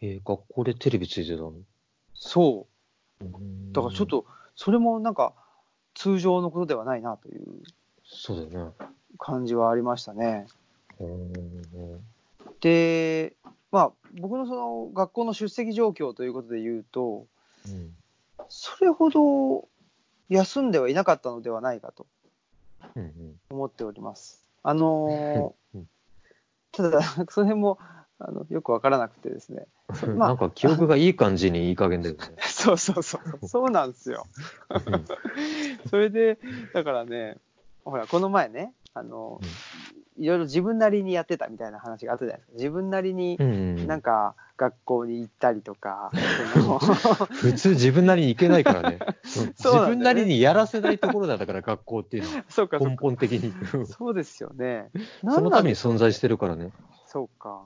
[0.00, 1.52] えー学校でテレビついてたの？
[2.14, 2.66] そ
[3.20, 3.24] う。
[3.24, 5.34] うんだからちょっと、それもなんか
[5.94, 7.44] 通常のことではないなという
[8.04, 8.72] そうだよね。
[9.18, 10.46] 感じはありましたね。
[11.00, 11.32] うん
[12.60, 13.34] で、
[13.70, 17.26] まあ、僕のその学校の出席状況ということで言うと、
[17.66, 17.94] うん
[18.48, 19.66] それほど
[20.28, 22.06] 休んではいなかったのではないかと
[22.94, 24.44] うんうん思っております。
[24.62, 25.88] あのーうん
[26.76, 27.78] ただ、 その辺も
[28.18, 29.66] あのよくわからなくてですね。
[29.94, 32.20] そまあなんか記憶がいい感じにいい加減だよね。
[32.46, 34.26] そうそうそう、 そうなんですよ。
[35.90, 36.38] それで、
[36.72, 37.38] だからね、
[37.84, 39.40] ほら、この前ね、あの、
[40.18, 42.52] いろいろ自分なりにやってたみたいな話があったじゃないですか。
[42.56, 46.10] 自分なりにう、んなんか、学校に行ったりとか、
[47.30, 48.98] 普通自分なりに行けないからね。
[49.58, 52.44] 自分なりにやらせないところなんだから、学校っていうのは。
[52.48, 53.02] そうか、根か。
[53.02, 53.52] 本的に。
[53.86, 54.90] そうですよね。
[55.22, 56.70] そのために存在ししてるからね。
[57.04, 57.62] そうか。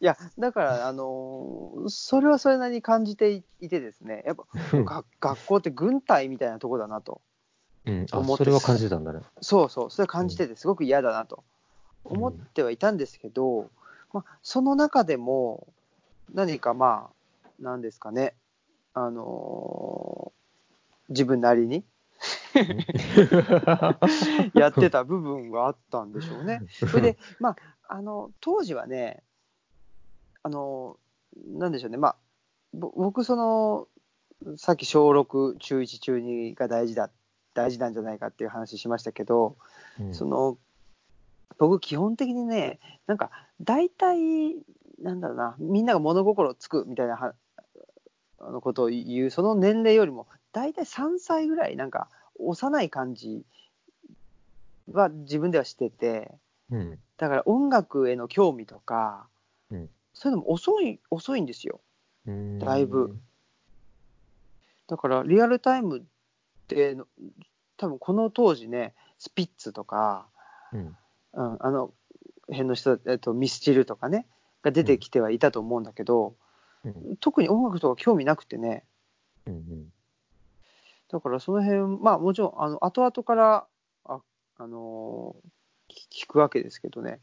[0.00, 4.44] いや、だから、あのーそれはそれなりに感じていてですね、やっぱ、
[4.84, 7.20] が学校って軍隊みたいなとこだなと。
[7.86, 9.20] うん、あそれは感じたんだね。
[9.40, 11.42] そうそう、それ感じててすごく嫌だなと
[12.04, 13.70] 思ってはいたんですけど、
[14.12, 15.66] まあ、その中でも
[16.32, 18.34] 何かまあ、なんですかね、
[18.94, 20.34] あのー
[21.08, 21.84] 自分なりに
[24.54, 26.62] やってた部分があったんでしょうね。
[26.90, 27.56] それで、まあ、
[27.88, 29.22] あの、当時はね、
[30.42, 30.98] あの、
[31.46, 32.16] なんでしょうね、まあ、
[32.72, 33.88] ぼ僕、その、
[34.56, 37.10] さっき小6、中1、中2が大事だ、
[37.54, 39.56] 大事なんじゃないかっていう話しましたけど、
[40.00, 40.14] うん。
[40.14, 40.56] その、
[41.58, 44.56] 僕、基本的にね、なんか、大体、
[45.02, 47.34] なんだろうな、みんなが物心つくみたいなは
[48.38, 53.44] あのことを言う、その年齢よりも、大体3歳ぐらい、なんか、幼い感じ
[54.92, 56.32] は自分ではしてて、
[56.70, 59.28] うんだから音楽への興味とか、
[59.70, 61.80] うんそういうのも遅い、遅いんですよ。
[62.26, 63.16] うんだいぶ。
[64.86, 66.02] だから、リアルタイムっ
[66.68, 66.96] て、
[67.76, 70.28] 多分この当時ね、スピッツとか、
[70.72, 70.96] うん
[71.34, 71.92] うん、あの
[72.48, 74.26] 辺の人、えっと、ミスチルとかね、
[74.62, 76.34] が出てきてはいたと思うんだけど、
[76.84, 77.16] うん。
[77.18, 78.84] 特に音楽とか興味なくてね、
[79.46, 79.90] うん
[81.10, 83.66] だからその辺、まあもちろん、あの後々から、
[84.04, 84.20] あ、
[84.58, 85.48] あのー
[86.12, 87.20] 聞聞くわけですけどね、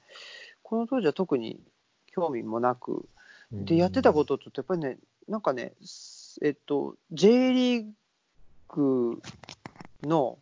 [0.62, 1.60] この当時は特に
[2.06, 3.06] 興味もなく、
[3.52, 3.66] うん。
[3.66, 4.98] で、やってたことってやっぱりね、
[5.28, 7.92] なんかね、すえっと、J リー
[8.70, 9.22] グ
[10.04, 10.38] の、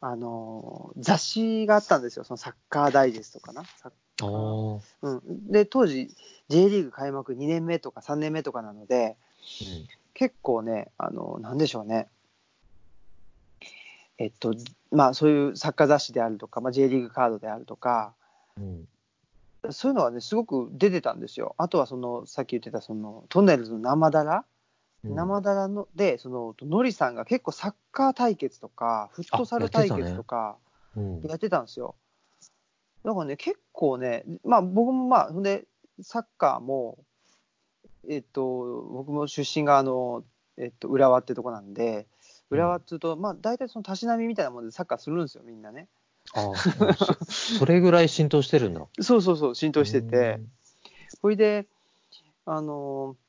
[0.00, 3.64] あのー雑誌があったんですよ、そのサッカーダイジェストかな。
[3.64, 5.08] サッああ。
[5.08, 6.10] うん、で、当時、
[6.48, 9.16] J リーグ開幕2年目とか3年目とかなので、
[10.14, 12.08] 結構ね、あの、なんでしょうね。
[14.18, 14.54] えっと、
[14.90, 18.14] まあ、そういうサッカー雑誌であるとか、まあ、J リーグカードであるとか、
[18.56, 18.88] うん
[19.70, 21.56] そういうのはね、すごく出てたんですよ。
[21.58, 24.44] あとは、その、さっき言ってた、その、トンネルズの生だら、うん
[25.04, 30.56] 生だらので、その、ノリさんが結構サッカー対決とか、フットサル対決とか、
[30.96, 31.94] うんやってたんですよ。
[33.04, 35.64] だからね、結構ね、まあ僕もまあ、ほんで、
[36.02, 36.98] サッカーも、
[38.08, 40.24] えっと、僕も出身があの、
[40.56, 42.06] えっと、浦和ってとこなんで、
[42.50, 45.88] 浦和っていうと、まあ、大体そのたしなみみたいなもんでサッカーするんですよ、みんなね。
[46.34, 47.14] ああ、そ
[47.58, 48.86] それぐらい浸透してるんだ。
[49.00, 50.40] そうそうそう、浸透してて、
[51.22, 51.66] ほいで、
[52.44, 53.27] あのー、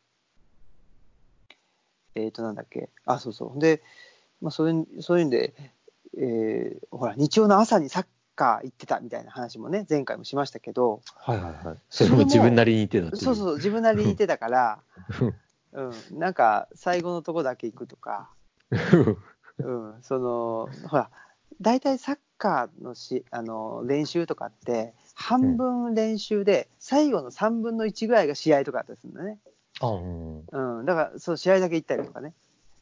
[2.23, 3.60] えっ、と、なんだっけ、あ、そうそう。
[3.60, 3.82] で、
[4.41, 5.53] まあ、それそういうんで、
[6.17, 8.05] えー、ほら、日曜の朝にサッ
[8.36, 11.77] カー行ってたみたいな話もね、前回もしましたけど、はいはいはい。
[11.89, 14.79] それも自分なりに言ってたっていそうそう、自分なりに言ってたから、
[15.73, 15.82] う
[16.15, 18.32] ん、なんか、最後のとこだけ行くとか、
[19.60, 21.10] うん、その、ほら、
[21.62, 29.39] 大体サッカーのしあの練習とかって、半分練習で、最後の3分の1ぐらいが試合とかだったりするんだね。
[29.80, 30.46] あ、うん。
[30.80, 32.34] うん、だから、そう、試合だけ行ったりとかね。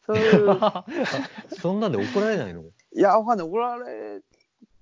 [0.06, 0.48] そういう、
[1.50, 2.64] そんなんで怒られないの？
[2.96, 4.22] いや、わかんない、怒られ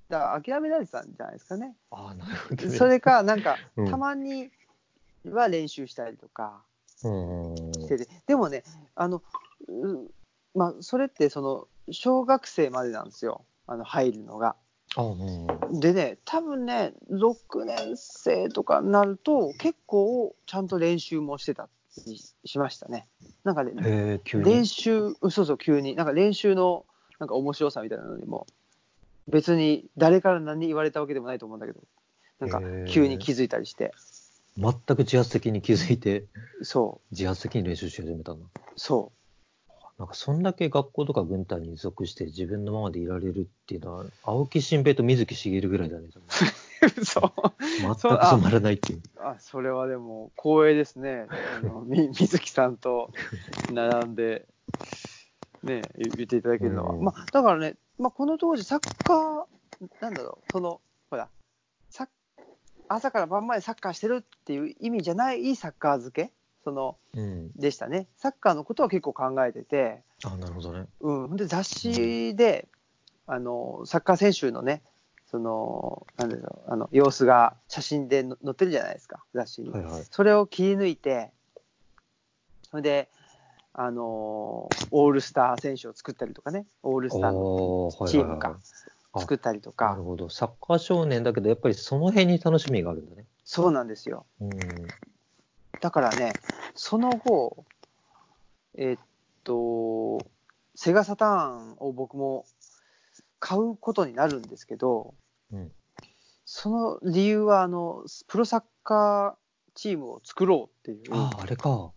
[0.07, 1.75] た、諦められてたんじゃないですかね。
[1.89, 2.77] ああ、なるほど、ね。
[2.77, 4.51] それか、なんかうん、たまに
[5.25, 6.63] は練習したりとか
[7.03, 7.73] うん。
[7.73, 9.23] してて、でもね、あの、
[9.67, 10.11] う
[10.53, 14.55] まあ、それって、その、小学生までなんですよ、あの入るのが。
[14.95, 15.79] あうん。
[15.79, 21.69] でね、多分ね、6年生とかになると、結構ちゃんと練習もしてたり
[22.45, 23.07] しましたね。
[23.43, 24.37] なんかね、へえ。
[24.37, 26.85] 練習、うんそうそう、急に、なんか練習の
[27.19, 28.47] なんか面白さみたいなのにも、
[29.27, 31.81] 別に誰から何言われたわけでもないと思うんだけど、
[32.39, 33.93] なんか急に気づいたりして、
[34.57, 36.25] 全く自発的に気づいて、
[36.61, 38.45] そ自発的に練習し始めたんだ。
[38.45, 39.11] う、そ
[39.97, 46.07] なんかそんだけ学校とか軍隊に属して自分のままでいられるっていうのは、青木新平と水木しげるぐらいだね。
[46.81, 47.33] う、 そう。
[47.81, 49.01] 全く染まらないっていう。
[49.17, 51.27] あそれはでも光栄ですね。
[51.29, 53.11] あの み水木さんと
[53.71, 54.47] 並んで、
[55.63, 56.93] ね、言言っていただけるのは。
[56.93, 59.45] うんまあ、だからね、まあ、この当時、サッカー、
[60.01, 61.29] なんだろう、その、ほら、
[61.89, 62.07] サッ
[62.87, 66.31] 朝から晩までサッカーしてるっていう意味じゃないサッカー漬け？
[66.63, 67.51] そのうん。
[67.53, 68.07] でしたね。
[68.15, 70.87] サッカーのことは結構考えてて、あ、なるほどね。
[70.99, 72.67] うんで雑誌で、
[73.27, 74.83] あのサッカー選手のね、
[75.25, 79.71] その、なんだろう、あの様子が写真での載ってるじゃないですか、雑誌に。
[79.71, 80.03] はいはい。
[80.09, 81.31] それを切り抜いて、
[82.69, 83.09] それで、
[83.73, 88.57] あのーオールスター選手を作ったりとかね、オールスターのチームか、
[89.13, 90.29] あ作ったりとなかる、ほど。
[90.29, 93.25] サッカー少年だけど、やっぱりその辺に楽しみがあるんだね。
[93.43, 94.25] そうなんですよ。
[94.39, 94.51] うん。
[95.81, 96.33] だからね、
[96.75, 97.65] その後、
[98.77, 98.97] えっ
[99.43, 100.25] と、
[100.75, 102.45] セガサターンを僕も
[103.39, 105.13] 買うことになるんですけど、
[105.51, 105.71] うん
[106.45, 109.33] その理由はあの、プロサッカー
[109.73, 111.91] チームを作ろうっていう、ああ、あれか。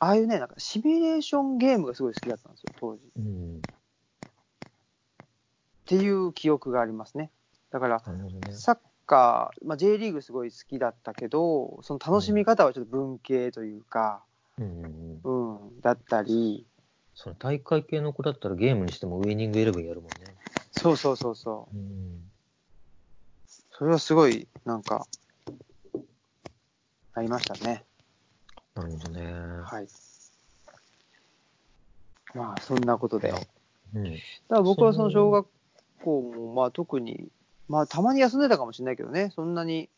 [0.00, 3.02] ああいうね、なんかシミュレーションゲームがすごい好きだったんですよ、当時。
[3.16, 3.58] うん。
[3.58, 3.60] っ
[5.86, 7.30] ていう記憶がありますね。
[7.70, 8.52] だから、ね。
[8.52, 14.24] サッカー、まあ、J リーグすごい好きだったけど、その楽しみ方はちょっと文系というか、
[14.58, 15.66] うんうんうん。
[15.66, 16.66] うん、だったり、
[17.14, 20.34] その大会系の子だったらゲームにしてもウイニングイレブンやるもんね。
[20.82, 21.76] そうそうそうそう。
[21.76, 22.20] うん。
[23.70, 25.06] それはすごい、なんか、
[27.14, 27.84] ありましたね。
[28.74, 29.22] なるほどね。
[29.64, 29.86] はい。
[32.34, 33.28] まあ、そんなことで。
[33.28, 33.42] だか
[33.94, 34.18] うん。
[34.48, 35.46] ら僕はその小学
[36.02, 37.28] 校も、まあ特に、
[37.68, 39.88] まあたまに休んでたかもしれないけどね、そんなに、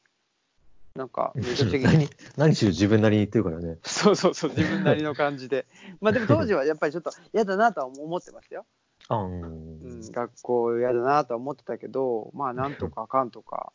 [0.97, 3.79] なんか、めちゃくちゃ何、 何しろ自分なりに言ってるからね。
[3.85, 5.67] そうそうそう、自分なりの感じで。
[6.01, 8.67] まあでも当時はやっぱりちょっと嫌だなとは思ってましたよ。
[9.09, 9.84] あうん。
[10.07, 13.73] うん、学校嫌だなとは思ってたけど、まあなんとかあ かんとか、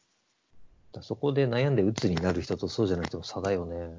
[0.92, 3.92] だそこで悩んで鬱になる人とそうじゃない人の差だよね。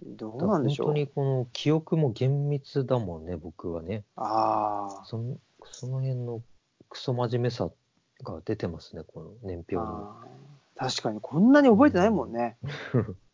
[0.00, 0.86] どうなんでしょう。
[0.86, 4.04] 本当にこの記憶も厳密だもんね、僕はね。
[4.16, 6.40] あそのその辺の
[6.88, 7.70] クソ真面目さ
[8.22, 9.82] が出てますね、この年表に。
[10.76, 12.56] 確かにこんなに覚えてないもんね。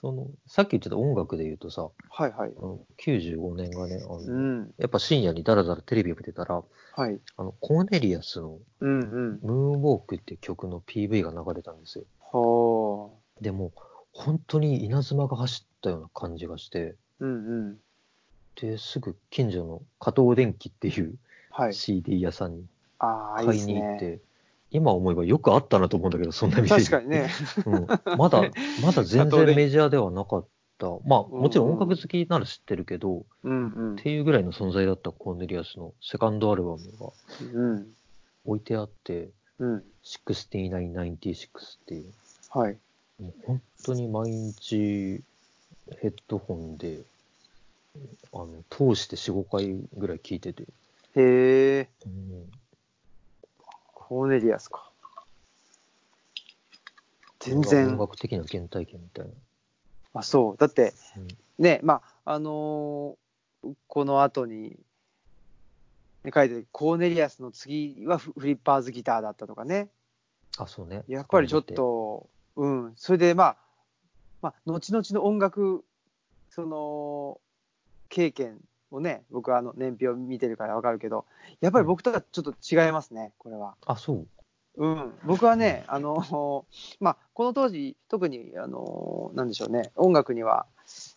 [0.00, 2.52] そのさっき言ってた音楽で言うとさ、はいはい。
[2.56, 4.74] あの95年がねあの、うん。
[4.76, 6.62] やっぱ深夜にダラダラテレビを見てたら、
[6.94, 7.18] はい。
[7.38, 9.40] あのコーネリアスのうんうん。
[9.42, 12.04] ムーンウォークって曲の PV が流れたんですよ。
[12.18, 13.72] ほでも、
[14.12, 17.26] 本当に稲妻が走ったような感じがして、う。
[17.26, 17.78] うんうん。
[18.60, 21.14] で、すぐ近所の加藤電機っていう
[21.50, 21.74] はい。
[21.74, 22.66] CD 屋さんに
[22.98, 23.72] ああ、買いですね。
[23.72, 24.20] に行って、
[24.76, 27.30] 今思えばよくあったなと思うんだけど、そんな店確かにね。
[27.64, 27.86] うん、
[28.18, 28.42] まだ、
[28.82, 30.46] まだ全然メジャーではなかっ
[30.78, 30.86] た。
[31.06, 33.96] まあ、うんもちろん音楽好きなら知ってるけど、うんうんっ。
[33.96, 37.12] ていうぐらいの存在だったコーネリアスのセカンドアルバムが
[37.54, 37.86] うん。
[38.44, 39.84] 置いてあって、うん。
[40.04, 41.48] 6996っ
[41.86, 42.12] ていう、
[42.50, 42.76] はい。
[43.18, 45.22] もう本当に毎日
[46.02, 46.98] ヘッドホンで、
[48.32, 50.64] あの、通して4、5回ぐらい聞いてて、
[51.14, 52.50] へえ、うん、
[54.08, 54.92] コーネリアスか？
[57.40, 59.32] 全音然、楽的な原体験みたいな。
[60.14, 60.56] あ、そう。
[60.56, 61.28] だって、うん
[61.58, 64.78] ね、まあ、あのーこの後に、
[66.22, 69.88] ね書いてコーネリアスの次はフフリッパーズギターだったとかね。
[70.56, 71.02] あ、そうね。
[71.08, 73.56] やっぱりちょっと、うん、それでまあ、
[74.40, 75.84] まあ、後々の音楽、
[76.50, 77.40] その、
[78.08, 81.26] 経験をね、僕はあの年表を見てるからわかるけど、
[81.60, 83.74] やっぱり僕とはちょっと違いますね、これは。
[83.86, 84.26] あ、そう。
[84.78, 86.66] うん、僕はね、あの、
[87.00, 90.66] まあ、この当時、特に、あの、なんでしょうね、音楽には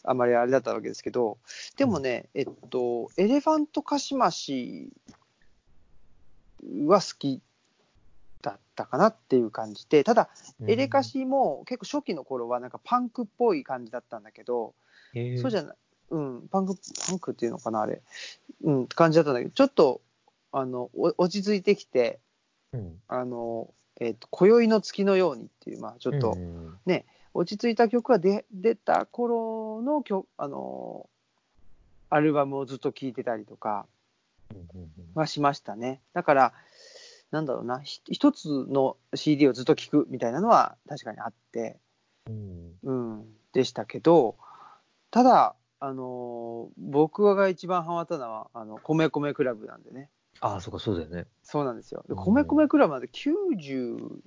[0.04, 1.38] あまりあれだったわけですけど、
[1.78, 4.92] でもね、えっと、エレファントカシマシ
[6.86, 7.42] は好き
[8.42, 10.30] だったかなっていう感じで、ただ、
[10.68, 14.74] エレカシも結構初期の頃はなんかパンクっぽい感じだったんだけど、
[15.42, 15.76] そうじゃゃない、
[16.12, 16.76] うん、パンク、
[17.08, 18.02] パンクっていうのかな、あれ、
[18.64, 20.02] うん、って感じだったんだけど、ちょっと、
[20.52, 22.20] あの、お落ち着いてきて、
[22.74, 23.02] うん。
[23.08, 26.80] あの、えっ、と、今宵の月のようにっていう、まあ、ちょっと、うん
[27.34, 31.10] 落ち着いた曲が出出た頃の曲、あの、
[32.10, 33.86] アルバムをずっと聴いてたりとか
[35.14, 36.02] はしましたね。
[36.14, 36.54] だから、
[37.32, 41.78] なんだろうな、ひ一つの CD をずっと聴くみたいなのは確かにあって、
[42.28, 42.74] うん。
[42.84, 44.36] うん、でしたけど、
[45.12, 50.10] ただ、あの僕が一番ハマったのは、あの、米米クラブなんでね。
[50.42, 51.26] ああ、そうか、そうだよね。
[51.42, 52.04] そうなんですよ。
[52.10, 54.22] 米米クラブなんで97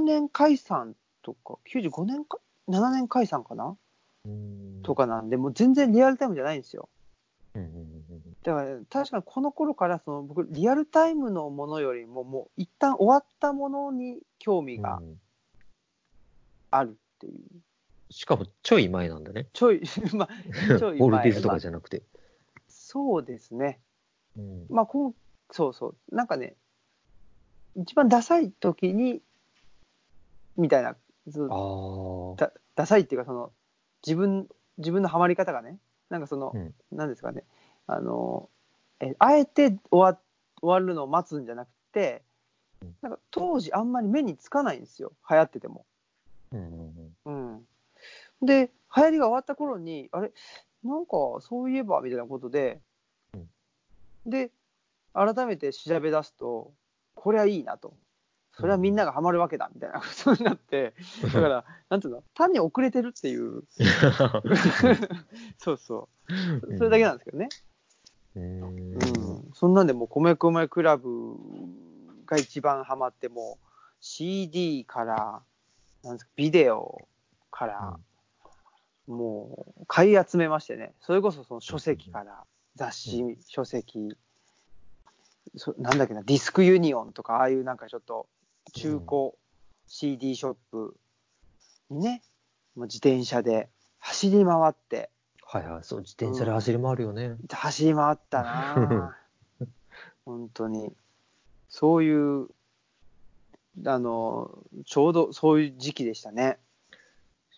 [0.00, 2.38] 年解散とか、95年か、
[2.68, 3.76] 7年解散かな？
[4.24, 4.94] うんと。
[4.94, 6.88] かなんで、もう全然リアルタイムじゃないんですよ。
[7.54, 7.88] うんうんうん
[8.44, 15.20] だから、確かにこの頃から、その僕、リアルタイムのものよりも、もう一旦終わったものに興味がうん
[16.70, 17.42] あるっていう。
[18.10, 19.48] しかも、ちょい前なんだね。
[19.52, 19.82] ちょい、
[20.14, 22.02] まあ、ちょい前オールディーズとかじゃなくて。
[22.68, 23.80] そうですね。
[24.36, 25.14] うんまあ、こう、
[25.50, 26.14] そうそう。
[26.14, 26.56] なんかね、
[27.76, 29.22] 一番ダサい時に、
[30.56, 30.96] みたいな、
[31.30, 32.46] そうああ。
[32.46, 33.52] だダサいっていうか、その、
[34.06, 34.48] 自分、
[34.78, 35.78] 自分のハマり方がね、
[36.08, 37.44] なんかその、うんなんですかね、
[37.86, 38.48] あの、
[39.00, 40.20] え、あえて終わ
[40.60, 42.22] 終わるのを待つんじゃなくて
[42.82, 45.84] うん、なんか当時あんまり目につかないんですよ、流行ってても。
[46.52, 47.66] うんうんうんうん。
[48.42, 50.32] で、流行りが終わった頃に、あれ、
[50.84, 52.80] なんかそういえばみたいなことで、
[53.34, 54.30] うん。
[54.30, 54.50] で、
[55.12, 56.72] 改めて調べ出すと、
[57.14, 57.94] これはいいなと。
[58.58, 63.62] それはみんながハマるわけだみたいなことになって、だから、なんていうの、単に遅れてるっていう、
[65.58, 67.48] そうそう、それだけなんですけどね。
[68.34, 71.36] うんうん、そんなんでもう、米米クラブ
[72.26, 73.66] が一番ハマって、もう
[74.00, 75.42] CD から、
[76.02, 77.06] なんですか、ビデオ
[77.52, 77.98] から、
[79.08, 82.44] もう買い集めましてね、それこそその書籍から、
[82.76, 84.16] 雑誌、書籍、
[85.56, 88.28] そなんだっけな、ディスクユニオンとか、ああいうなんかちょっと
[88.74, 89.32] 中古
[89.86, 90.94] CD ショップ
[91.90, 92.22] にね、
[92.76, 95.10] もう自転車で走り回って、
[95.42, 97.36] はいはい、そう、自転車で走り回るよね。
[97.50, 99.66] 走り回ったなぁ
[100.26, 100.92] 本当に。
[101.70, 102.48] そういう、
[103.86, 106.58] あの、ちょうどそういう時期でしたね。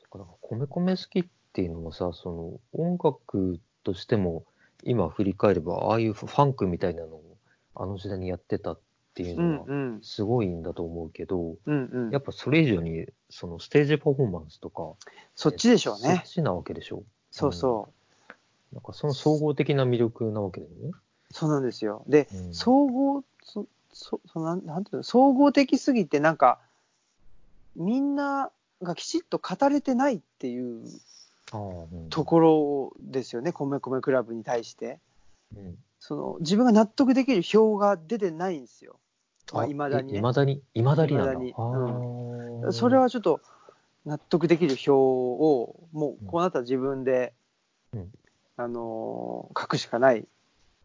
[0.02, 4.44] だから米米好きっていうのもさ、その音楽としても、
[4.84, 7.36] 今振り返れば、ああいうファンクみたいなのを
[7.74, 8.80] あの時代にやってたっ
[9.14, 10.00] ていううんのは、うん。
[10.02, 12.18] すごいんだと思うけど、うんうんや。
[12.18, 14.92] っぱそれ以上に、そのステージパフォーマンスとか、
[15.34, 16.32] そっちでしょうねそっ。
[16.32, 17.02] ちなわけでしょ？
[17.30, 17.88] そうそ
[18.72, 18.74] う。
[18.74, 20.92] なんかその総合的な魅力なわけだよね。
[21.32, 22.04] そうなんですよ。
[22.08, 26.58] で、うん総合、そそそなんなんていうの、総合的すぎて、なんか、
[27.76, 28.50] みんな
[28.82, 30.84] がきちっと語れてないっていう
[32.10, 35.00] ところですよね、米米クラブに対して。
[35.56, 35.78] うん。
[35.98, 38.98] その自分が納得できる票が出てないんですよ。
[39.52, 40.18] まあ、未だにね。
[40.18, 41.32] いまだに、いまだになんだ。
[41.32, 41.54] 未だに。
[41.56, 42.72] あー。
[42.72, 43.40] それ、はちょっと
[44.06, 47.34] 納得できる票を、もうこうなったら自分で、
[47.92, 48.12] うん。
[48.56, 50.26] あのー書くしかない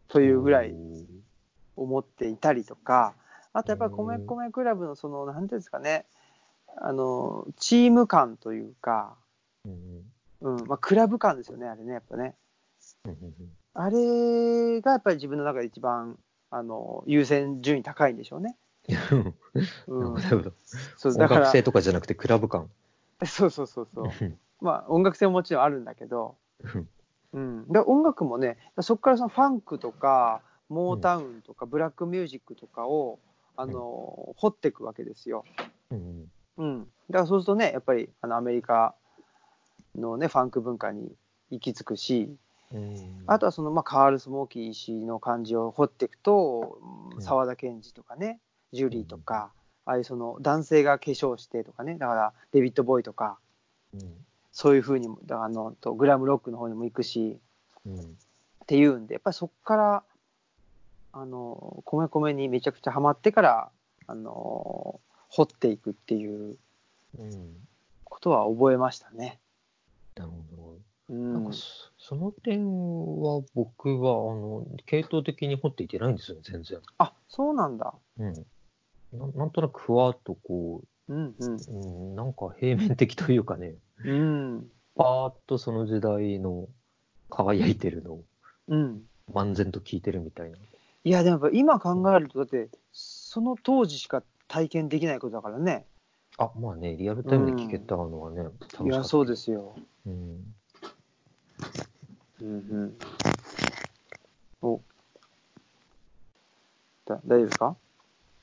[0.08, 1.06] というぐらいうん
[1.76, 3.14] 思っていたりとか、
[3.52, 6.06] あとやっぱりうん米米クラブのその、なんていうんですかね、
[6.78, 9.14] あのーチーム感というか、
[9.64, 10.02] うん
[10.40, 12.34] うん、まあ、クラブ感ですよね、あれね、やっぱね。
[13.74, 16.18] あれがやっぱり自分の中で一番、
[16.50, 18.56] あのー優先順位高いんでしょうね。
[19.88, 20.52] うん、なるほど。
[20.96, 22.70] そうだから音楽性とかじゃなくてクラブ感。
[23.24, 24.04] そうそうそうそう。
[24.04, 26.36] うんまあ音楽性ももちろんあるんだけど、
[27.32, 33.18] うん、で音楽もね、そこからそのファンクとか、モータウンとか、ブラックミュージックとかを、
[33.58, 35.44] あの掘っていくわけですよ。
[35.90, 36.80] うんうん、
[37.10, 38.94] だからそうするとね、やっぱりあのアメリカ
[39.96, 41.14] のね、ファンク文化に
[41.50, 42.36] 行き着くし、
[42.72, 46.78] うんあとはその、まあ、カール・スモーキー氏の感じを掘っていくと
[47.14, 48.40] う、ん沢田研二とかね、
[48.72, 49.52] ジュリーとか、
[49.84, 53.38] ああいうその男性が化粧してとかね、だからデビッド・ボーイとか、
[53.94, 54.00] うん
[54.52, 57.38] そういうふうにも、あのとグラムロックの方にも行くし、
[57.86, 58.00] うん。
[58.00, 58.04] っ
[58.66, 60.02] ていうんでやっぱりそこから
[61.12, 63.70] あの米米にめちゃくちゃハマってから
[64.06, 66.56] あの掘っていくっていう
[67.18, 67.54] うん。
[68.04, 69.38] ことは覚えましたね。
[70.16, 70.78] なるほど。
[71.08, 71.62] うんなんかそ
[71.98, 76.80] その点は僕は、あの、系統的に掘っていけないんですよね、全然。
[76.98, 77.94] あそうなんだ。
[78.18, 78.32] うん。
[79.12, 86.68] ななんとなくふわっとこうんうんう、うん、なんか平面的というかね、うんパーッとその時代の
[87.30, 88.24] 輝いてるのを
[88.68, 89.02] うん。
[89.32, 90.56] 漫然と聞いてるみたいな。
[91.04, 95.86] いやでもやっぱ今考えるとだってその当時しか体験できないことだからね。
[96.38, 98.84] あ、まあね、リアルタイムで聞けたのはね、楽しかった。
[98.84, 99.74] いやそうですよ。
[100.06, 100.54] うん。
[102.42, 102.48] うんう
[102.86, 102.98] ん。
[104.60, 104.80] お。
[107.06, 107.76] だ大丈夫ですか？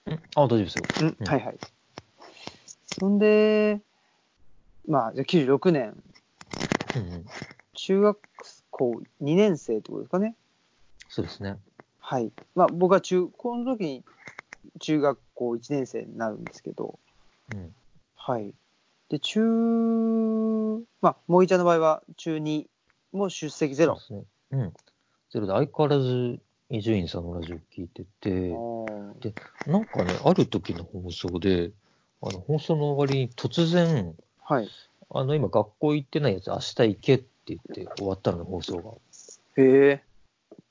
[0.07, 0.85] うんあ、大丈夫ですよ。
[1.01, 1.59] うん、うんはいはい。
[2.99, 3.81] そんで、
[4.87, 6.01] まあ、じゃあ96年、
[6.95, 7.25] うんうん。
[7.73, 8.19] 中学
[8.71, 10.35] 校2年生ってことですかね？
[11.09, 11.57] そうですね。
[11.99, 12.31] はい。
[12.55, 14.03] まあ、僕は中、この時に
[14.79, 16.99] 中学校1年生になるんですけど、
[17.53, 17.75] うん。
[18.25, 18.53] はい。
[19.09, 19.41] で、中、
[21.01, 22.67] まあ、もういちゃんの場合は中2
[23.11, 23.99] も出席ゼロ。
[23.99, 24.63] そうですね。
[24.63, 24.73] うん。
[25.29, 29.35] ゼロで相変わらず伊集院さんのラジオ聞いてて、で、
[29.67, 31.71] なんかね、ある時の放送で、
[32.21, 34.69] あの放送の終わりに突然、はい。
[35.09, 39.61] あの今学校行ってないやつ明日行けって言って終わったのね、放送が。
[39.61, 40.03] へえ。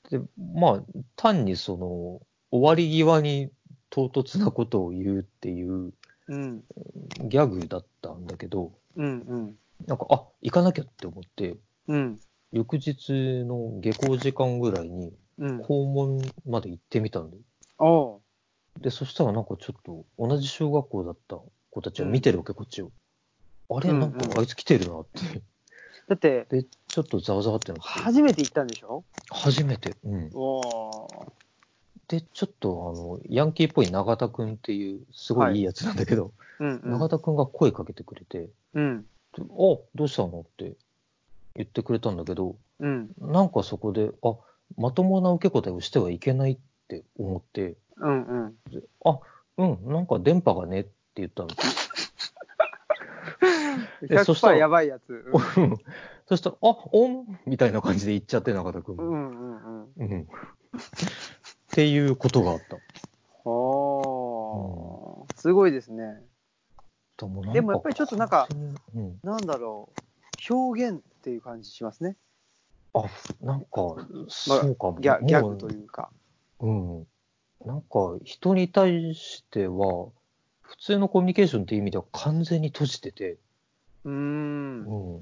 [0.09, 0.19] で、
[0.55, 0.83] まあ、
[1.15, 3.51] 単にその、終わり際に
[3.91, 5.93] 唐突なことを言うっていう
[6.33, 7.29] うん。
[7.29, 9.55] ギャグだったんだけど、うんうん。
[9.87, 11.57] なんか、あ、行かなきゃって思って、
[11.87, 12.19] うん。
[12.51, 15.63] 翌日の下校時間ぐらいにうん。
[15.63, 17.43] 校門まで行ってみたんだよ。
[17.79, 18.21] おう
[18.79, 21.37] で、そしたらなんかちょっと同じ小学校だった
[21.71, 22.91] 子たちが見てるわけ、こっちを。
[23.69, 25.41] あれ、うんなんかあいつ来てるなって。
[26.07, 27.87] だって、で、ちょっとざわざわってなって。
[27.87, 29.03] 初めて行ったんでしょ？
[29.31, 29.95] 初めて。
[30.03, 30.29] うん。
[32.07, 36.91] で、ちょっとあの、ヤンキーっぽい永田くんっていう、すごいいいやつなんだけど、うんうん。
[36.91, 39.01] 永田くんが声かけてくれて、うん。
[39.35, 39.45] であ、
[39.95, 40.73] どうしたのって
[41.55, 43.11] 言ってくれたんだけど、うん。
[43.19, 44.35] なんかそこで、あ、
[44.77, 48.55] まともな受け答えをしてはいけないって思って、うんうん。
[49.05, 49.19] あ、
[49.57, 51.49] うん、なんか電波がねって言ったの。
[54.07, 55.25] でそした100%らやばいやつ。
[55.57, 55.77] うん
[56.25, 59.03] そしたら、あ、オンみたいな感じで言っちゃって、中田くんも。
[59.03, 60.11] うんうんうん。
[60.11, 60.27] うん。
[61.73, 62.75] っていうことがあった。
[63.49, 66.21] はあ、すごいですね。
[67.51, 68.47] でもやっぱりちょっとなんか
[68.93, 69.19] うん。
[69.23, 69.89] なんだろ
[70.49, 70.53] う。
[70.53, 72.15] 表現っていう感じしますね。
[72.93, 73.05] あ、
[73.41, 73.67] なんか、
[74.27, 74.99] そうかも。
[74.99, 76.11] ギャギャもグというか。
[76.59, 77.07] うん。
[77.65, 80.09] なんか、人に対しては、
[80.61, 83.37] 普通のコミュニケーションっていう意味では完全に閉じてて、
[84.03, 85.17] うーん。
[85.17, 85.19] う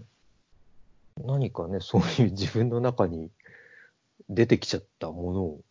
[1.22, 1.26] ん。
[1.26, 3.30] 何かね、そういう自分の中に
[4.30, 5.62] 出てきちゃったものを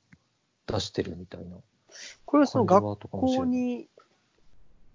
[0.71, 1.57] 出してるみたいな
[2.27, 2.85] これはその学。
[3.11, 3.89] 校に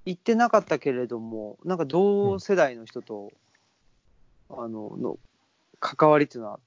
[0.06, 3.32] 行ってなかったけれども、なんか同世代の人と、
[4.50, 5.18] あの、の
[5.80, 6.60] 関わりっていうのは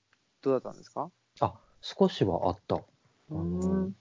[0.42, 1.10] どうだったんですか？
[1.40, 2.76] あ、少しはあった。
[2.76, 2.80] あ
[3.30, 3.94] うのん。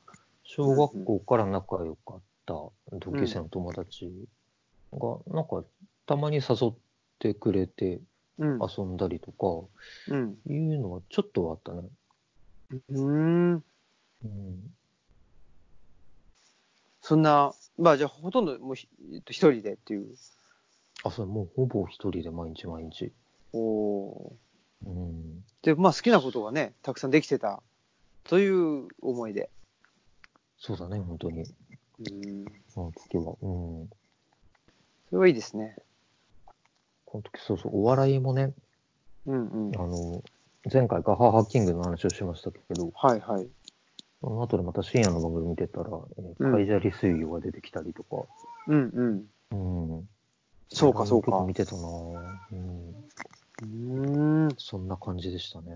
[0.43, 2.53] 小学校から仲良かった
[2.93, 4.09] 同級生の友達
[4.93, 5.63] が、なんか、
[6.05, 6.75] たまに誘っ
[7.19, 8.01] てくれて
[8.39, 8.67] うん。
[8.77, 9.67] 遊んだりとか、
[10.07, 10.37] うん。
[10.47, 11.89] いうのはちょっとはあったね。
[12.89, 13.63] うーん。
[14.23, 14.77] うん。
[17.07, 18.89] そんな、まあじゃあほとんどもう一
[19.31, 20.13] 人でっていう。
[21.05, 23.13] あ、それもうほぼ一人で毎日毎日。
[23.53, 24.35] おお
[24.85, 24.91] うん。
[25.63, 25.65] ー。
[25.67, 27.63] で、まあ好きなことがね、たくさんできてた
[28.25, 29.49] という思いで。
[30.59, 31.43] そうだね、本当に。
[31.43, 32.45] うん。
[32.67, 33.35] その時は。
[33.41, 33.89] うん。
[35.09, 35.77] それはいいですね。
[37.05, 38.51] この時、そうそう、お笑いもね、
[39.25, 39.87] うんうんあ。
[39.87, 40.21] の、
[40.69, 43.47] 前回ガハハッキングの話をしましたけど、はいはい。
[44.21, 48.23] その後でまた深夜の番組見てたら、えカイジャリ水魚が出てきたりとか、
[48.67, 49.97] うんうん。
[49.99, 50.09] うん。
[50.69, 52.89] そうかそうか見てたなぁうん。
[53.61, 54.55] うーん。
[54.57, 55.71] そんな感じでしたね。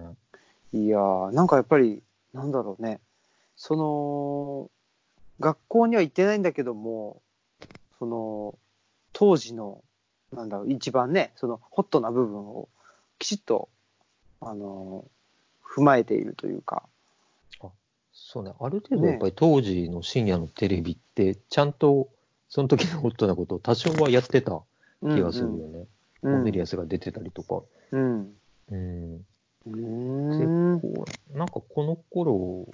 [0.73, 2.01] いやー、なんかやっぱり、
[2.33, 2.99] なんだろうね。
[3.55, 4.71] その、
[5.39, 7.21] 学校には行ってないんだけども、
[7.99, 8.57] その、
[9.13, 9.83] 当時の、
[10.33, 12.69] なんだろう、一番ね、その、ホットな部分を、
[13.19, 13.69] きちっと、
[14.39, 15.05] あの、
[15.63, 16.83] 踏まえているというか。
[18.23, 22.07] そうね、ある程度やっぱり当時の深夜のテレビって、ちゃんと
[22.47, 24.61] その時のホットなことを多少はやってた
[25.01, 25.85] 気がするよね。
[26.21, 26.45] うん。
[26.45, 27.61] リアスが出てたりとか。
[27.91, 28.35] うん。
[28.71, 29.25] うん。
[31.33, 32.67] なんかこの頃、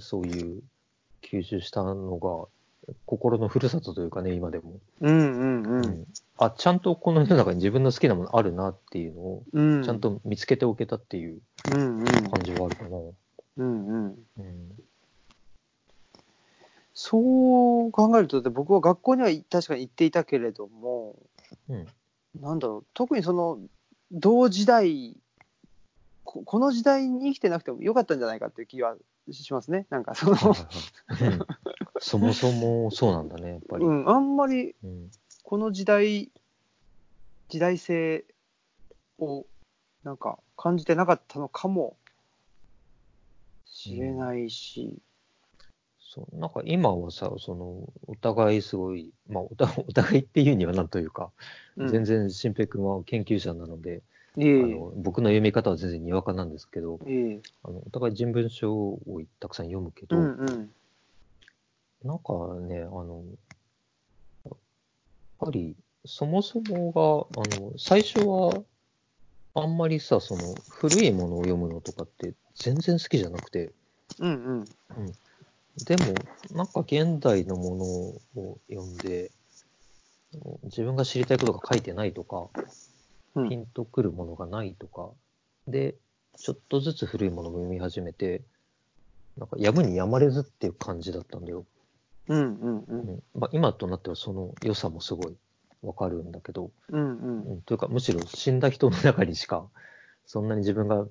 [0.00, 0.62] そういう
[1.22, 2.48] 吸収したのが、
[3.06, 4.74] 心のふるさとというかね、今でも。
[5.00, 5.68] うんうんう。
[5.68, 6.06] うん
[6.38, 9.82] あ、ちゃんとこの世の中に自分の好きなものあるなっていうのを、うん。
[9.82, 10.00] ちゃん。
[10.00, 11.40] と見つけておけたっていう。
[11.64, 12.88] 感じはあるかな。
[12.88, 13.14] うんうん。
[13.56, 14.16] うん。
[16.94, 21.16] そう考えると、で僕は学校には確かに行っていたけれども、
[21.68, 21.86] うん。
[22.40, 23.58] なんだろう、特にその、
[24.12, 25.16] 同時代、
[26.24, 28.96] ここの時代に生きてなくてもよかったんじゃないかっていう気は
[29.30, 29.86] しますね。
[29.90, 31.46] なんかその、うん
[31.98, 33.84] そもそもそうなんだね、やっぱり。
[33.84, 35.10] うん、あんまりうん。
[35.42, 36.30] この時代、
[37.48, 38.24] 時代性
[39.18, 39.46] を
[40.02, 41.96] なんか感じてなかったのかも
[43.86, 44.98] しれないし、
[46.00, 51.30] そう、なんか今はさ、その、お互いすごい、まあ、お互い お互いっていうにはなんというか、
[51.76, 51.88] うん。
[51.88, 54.02] 全然、新平君は研究者なので、
[54.36, 57.00] あの僕の読み方は全然にわかなんですけど、
[57.62, 59.00] あのお互い人文書を
[59.40, 60.70] たくさん読むけど、うんうん、
[62.04, 63.24] なんかね、あの、
[64.44, 64.56] やっ
[65.38, 65.74] ぱり、
[66.04, 68.62] そもそもが、あの、最初は、
[69.54, 73.72] あんまりさ、その、古いものを読むのとかって全然好きじゃなくて、
[74.18, 74.64] うんうん、
[75.84, 76.14] でも、
[76.52, 77.76] なんか現代のも
[78.34, 79.30] のを読んで、
[80.64, 82.48] 自分が知りたいことが書いてないとか、
[83.34, 83.48] うん。
[83.48, 85.10] ピンとくるものがないとか、
[85.68, 85.94] で、
[86.38, 88.42] ちょっとずつ古いものも読み始めて、
[89.36, 91.66] なんかやむにやまれずっていう感じだったんだよ。
[92.28, 93.22] うんうんう、うんん。
[93.34, 95.34] まあ、今となってはその良さもすごい
[95.82, 97.42] わかるんだけど、うんうん。
[97.42, 99.66] うん、というかむしろ死んだ人の中にしか
[100.24, 101.06] そんなに自分が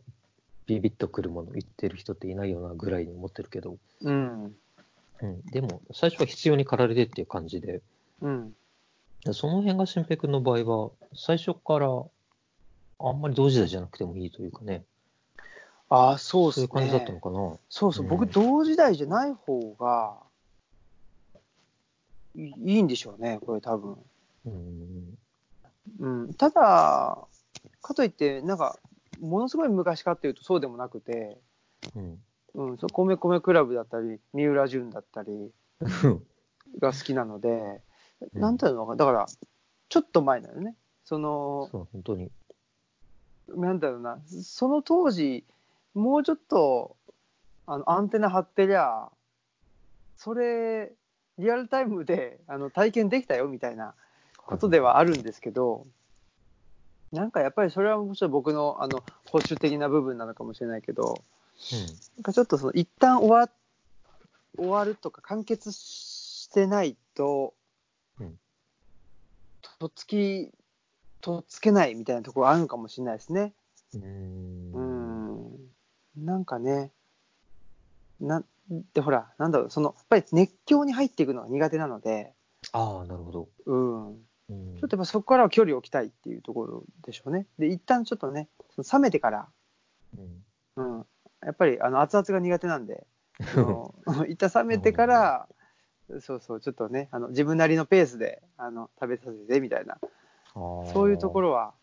[0.68, 4.56] ビビッとくるもの言ってる人っていないようなぐらいに思ってるけど、うん。
[5.22, 7.82] うん、でも最初は必要に駆られてっていう感じで、
[8.22, 8.56] うん。
[9.24, 14.84] でその辺が新平君の場合は最初からあんまり同時代じゃなくてもいいというかね、
[15.90, 16.68] ああそうですね。
[16.72, 17.58] そういう感じだったのかな。
[17.70, 18.10] そうそう、うん。
[18.10, 20.18] 僕同時代じゃない方が
[22.36, 23.96] いいいんでしょうねこれ多分、
[24.46, 25.18] うん、
[26.00, 26.54] うん、ただ
[27.82, 28.78] かといってなんか
[29.20, 31.38] ものすごい昔かっていうとそうでもなくて、
[31.96, 32.20] うん、
[32.54, 35.52] うん、そう米米クラブだったり三浦淳だったり
[36.80, 37.82] が好きなので、
[38.34, 38.42] うん。
[38.42, 39.28] なんていうのかなだから
[39.90, 40.76] ちょっと前なのね。
[41.04, 42.32] そのそう、本当に。
[43.50, 45.44] なんだろうなその当時
[45.94, 46.96] もうちょっと
[47.68, 49.10] あのアンテナ張ってりゃ
[50.18, 50.92] それ
[51.38, 53.94] リアルタイムであの体験できたよみたいな
[54.38, 55.86] ことではあるんですけど、
[57.16, 61.24] なんかやっぱりそれはもちろん僕のあの保守的な部分なのかもしれないけど
[62.18, 63.50] なんかちょっとその一旦終わ
[64.58, 67.54] 終わるとか完結してないと、
[68.20, 68.38] うん
[69.80, 70.52] とっつき
[71.22, 73.54] とっつけないみたいなところあるのかもしれないですね。
[73.94, 74.02] うん。
[74.02, 74.06] う
[74.74, 76.24] うん。
[76.24, 76.92] んなんかね
[78.20, 78.44] な
[78.94, 82.32] でほらなんだろうそのやっぱり熱狂に入っていくのが苦手なので、
[82.72, 83.50] ああ、なるほど。
[83.66, 84.18] うん、
[84.50, 87.48] うんちょっとやっぱそこからは距離を置きたいっていうところでしょうね。
[87.58, 89.48] で一旦ちょっとね冷めてから、
[90.18, 90.44] うん
[90.98, 91.06] うん、
[91.44, 93.06] やっぱりあの熱々が苦手なんで
[94.30, 95.48] 一旦冷めてから
[96.20, 99.98] そうそうちょっとねあの自分なりのペースであの食べさせてみたいな
[100.54, 101.74] そういうところろは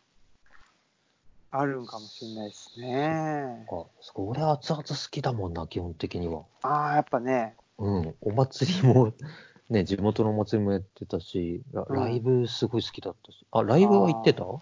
[1.55, 3.67] あるんかもしれないですね。
[3.69, 3.85] か。
[4.01, 6.45] そこ俺熱々好きだもんな、基本的には。
[6.63, 8.15] ああやっぱねうん。
[8.23, 9.13] お祭りも、
[9.73, 13.47] ね、地元のお祭りもやってたし、ラうんライブすごい好きだったし。
[13.51, 14.45] あ、ライブは行ってた？
[14.45, 14.59] あ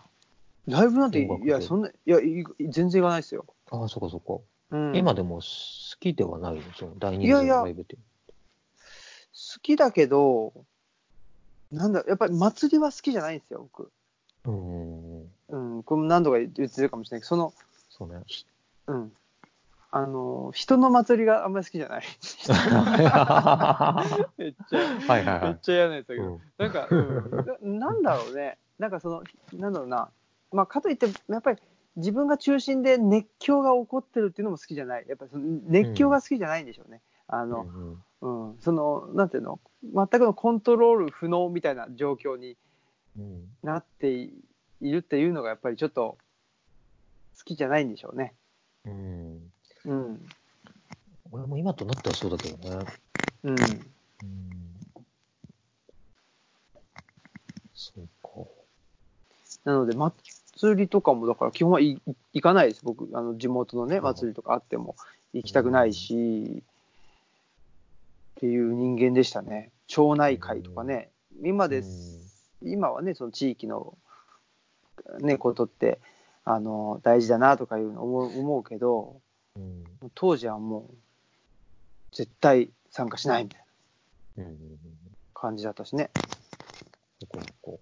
[0.69, 3.45] ライブなんていやそんないやい全然行かないですよ。
[3.73, 4.77] あ、そっかそっか。
[4.77, 5.43] うん、今でも好
[5.99, 6.63] きではないの？
[6.75, 7.97] その大人数いやいやのライブって。
[7.97, 8.01] 好
[9.63, 10.53] きだけど
[11.73, 13.91] なんだやっぱり祭りは好きじゃないんですよ僕。
[14.45, 15.21] うん。
[15.49, 17.53] うん、これも何度か言ってるかもしれないけどその
[17.89, 18.23] そうね。
[18.87, 19.13] うん。
[19.93, 22.03] あの、人の祭りがあんまり好きじゃない。
[22.49, 24.05] は
[24.39, 25.51] めっちゃ、いはいめはい。
[25.53, 26.27] っちゃ嫌なやつだけど。
[26.27, 28.59] うんなんか、うんな、なんだろうね。
[28.79, 29.23] なんかその、
[29.53, 30.11] なんだろうな。
[30.53, 31.59] まあ、かといって、やっぱり
[31.97, 35.07] 自分が中心で熱狂が起こってるっていうのも好きじゃない。
[35.09, 37.03] やっぱりその熱狂が好きじゃないんでしょうね。
[37.27, 37.67] あの、
[38.21, 42.57] うんうん、その、なんていうの、全くのコントロール不能みたいな状況に
[43.19, 44.31] うんなってい
[44.81, 46.17] るっていうのが、やっぱりちょっと
[47.39, 48.35] 好きじゃないんでしょうね。
[48.85, 49.30] うん。
[49.85, 50.27] うん。
[51.33, 52.87] 俺も今となってはそうだけどね。
[53.45, 53.53] うん。
[53.53, 53.57] うん。
[57.75, 58.51] そうか。
[59.65, 62.01] なので、祭りとかも、だから基本は行
[62.41, 64.97] かないです、僕、あの地元のね、うん祭りとかあっても
[65.33, 66.63] 行きたくないし、
[68.37, 69.71] っていう人間でしたね。
[69.87, 71.11] 町内会とかね、
[71.43, 72.19] 今です、
[72.63, 73.97] 今はね、その地域の、
[75.21, 76.01] ね、ことって、
[76.45, 79.21] あの大事だなとかいうの思う思うけど、
[79.57, 79.85] うん。
[80.15, 80.95] 当時はもう、
[82.13, 83.65] 絶対参加しないみたい
[84.37, 84.51] なうん。
[84.51, 84.79] うん。
[85.35, 86.11] 感じだったしね。
[87.21, 87.81] そこそこ。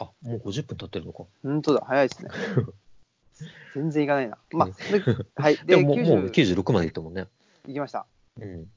[0.00, 1.24] あ、もう50分経ってるのか。
[1.42, 2.30] 本当だ、早いですね。
[3.74, 4.38] 全然いかないな。
[4.50, 5.00] まあ、で
[5.36, 5.56] はい。
[5.64, 7.28] でで、ももうもう90 96までいったもんね。
[7.66, 8.06] いきました。
[8.36, 8.70] うん。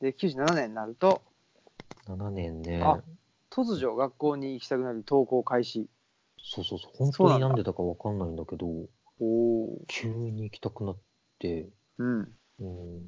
[0.00, 1.22] で、97年になると、
[2.06, 2.82] 7年ね。
[2.82, 3.02] あ
[3.50, 5.88] 突如学校に行きたくなる登校開始。
[6.42, 6.92] そうそうそう。
[6.94, 8.66] 本当になんでだかわかんないんだけど、
[9.20, 9.24] お
[9.64, 9.84] お。
[9.86, 10.96] 急に行きたくなっ
[11.38, 12.32] て、うん。
[12.60, 13.02] うん。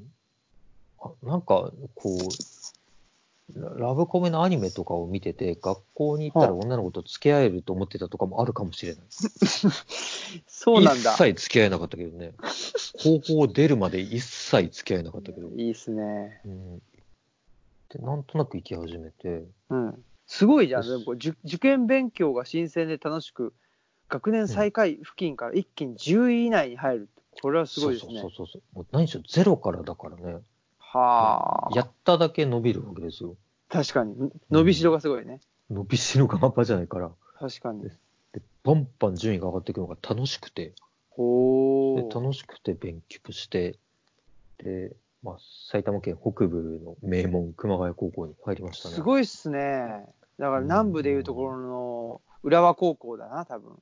[1.00, 9.04] あなんか、こう、ララブコメのアニメとかを見てて、学校に行ったらは女の子と付き合えると思ってたとかもあるかもしれない。
[10.46, 11.12] そうなんだ。
[11.12, 12.32] 一切付き合えなかったけどね。
[13.02, 15.48] 高校出るまで一切付き合えなかったけど。
[15.50, 16.40] いいっすね。
[16.44, 16.82] うん。
[17.90, 20.04] で、なんとなく行き始めて、うん。
[20.26, 20.82] すごいじゃん。
[20.82, 23.54] で受験勉強が新鮮で楽しく、
[24.09, 27.09] 学年最下位付近から一気に10位以内に入る。
[27.42, 28.30] これはすごいですねそう。
[28.30, 28.62] そうそうそう。
[28.76, 30.38] もう何しろゼロからだからね。
[30.78, 31.74] はあ。
[31.74, 33.36] やっただけ伸びるわけですよ。
[33.68, 34.14] 確かに。
[34.50, 35.40] 伸びしろがすごいね。
[35.70, 37.11] 伸びしろが半端じゃないから。
[37.38, 37.82] 確かに。
[37.82, 37.90] で、
[38.62, 40.74] バンバン順位が上がっていくのが楽しくて、で
[41.11, 42.20] ほー。
[42.20, 43.78] 楽しくて勉強して、
[44.59, 45.36] で、まあ、
[45.70, 48.94] 埼玉県北部の名門、熊谷高校に入りましたね。
[48.94, 50.07] すごいっすね。
[50.38, 53.72] だから南部でいうところの浦和高校だな、多分。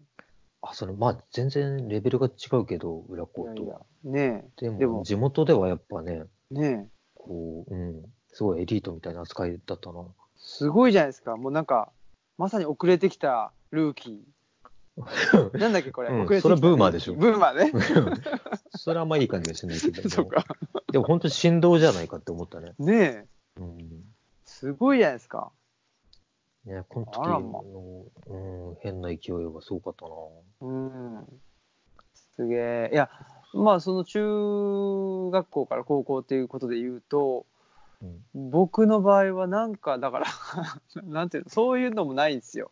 [0.71, 3.81] あ、その、まあ、全然レベルが違うけど、裏高とは。
[4.03, 6.87] ねでもでも地元ではやっぱね、え、ねえ。
[7.15, 8.03] こう、うん、
[8.33, 10.05] すごいエリートみたいな扱いだったな。
[10.37, 11.37] すごいじゃないですか。
[11.37, 11.91] もうなんか、
[12.39, 14.35] まさに遅れてきたルーキー。
[15.59, 16.11] なんだっけ、これ。
[16.11, 17.73] うんそれはブーマーでしょブーマーね。
[18.77, 20.45] それはあんまいい感じがしないけど そうか。
[20.93, 22.75] でも本当に振動じゃないかって思ったね。
[22.79, 23.27] ねえ。
[23.61, 24.05] うん。
[24.45, 25.51] すごいじゃないですか。
[26.67, 30.15] ね、この時の、うん、変な勢いはすごかったな。
[30.61, 31.41] うん。
[32.37, 32.91] すげえ。
[32.93, 33.11] いや、
[33.53, 37.47] まあ、その中学校から高校っていうことで言うと、
[38.03, 40.27] うん、僕の場合はなんか、だから、
[41.05, 42.71] なんていうの、そういうのもないんですよ。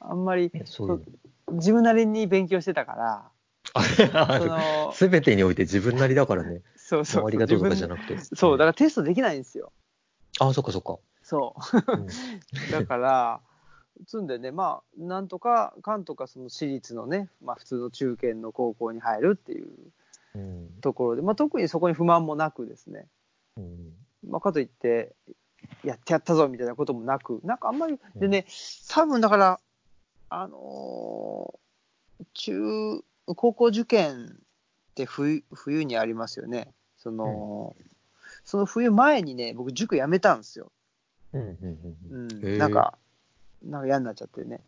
[0.00, 1.04] あんまり、えそう
[1.52, 3.30] 自分なりに勉強してたから、
[4.92, 6.62] すべてにおいて自分なりだからね。
[6.76, 8.18] そうそう周りがどうとかじゃななくて。
[8.18, 9.72] そう、だかだらテストできないんですよ。
[10.40, 10.98] あ、そっかそっか。
[11.30, 11.92] そう。
[11.92, 12.06] うん
[12.72, 13.40] だから、
[14.08, 19.68] つんでね、まあ、なんとか、かんとか、その私立のね、まあ、普通の中堅の高校に入るっていう
[20.34, 20.68] うん。
[20.80, 23.06] ところで、まあ、特にそこに不満もなくですね、
[23.56, 23.92] うん。
[24.28, 25.14] まあ、かといって、
[25.84, 28.46] やってやったぞみたいなこともなく、なんかあんまり、でね、
[28.88, 29.60] 多分だから、
[30.30, 33.02] あのー中、
[33.36, 36.72] 高校受験って冬冬にありますよね。
[36.96, 37.76] その、
[38.44, 40.72] その冬前にね、僕、塾辞めたんですよ。
[41.32, 41.42] うん。
[41.42, 41.48] うん。
[41.48, 42.40] ううん。
[42.40, 42.98] ん、へーなんか、
[43.62, 44.60] なんか嫌になっちゃってね。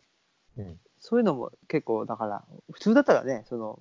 [0.57, 0.79] うん。
[0.99, 3.79] そういうのも結構、だから、普通だったらね、その、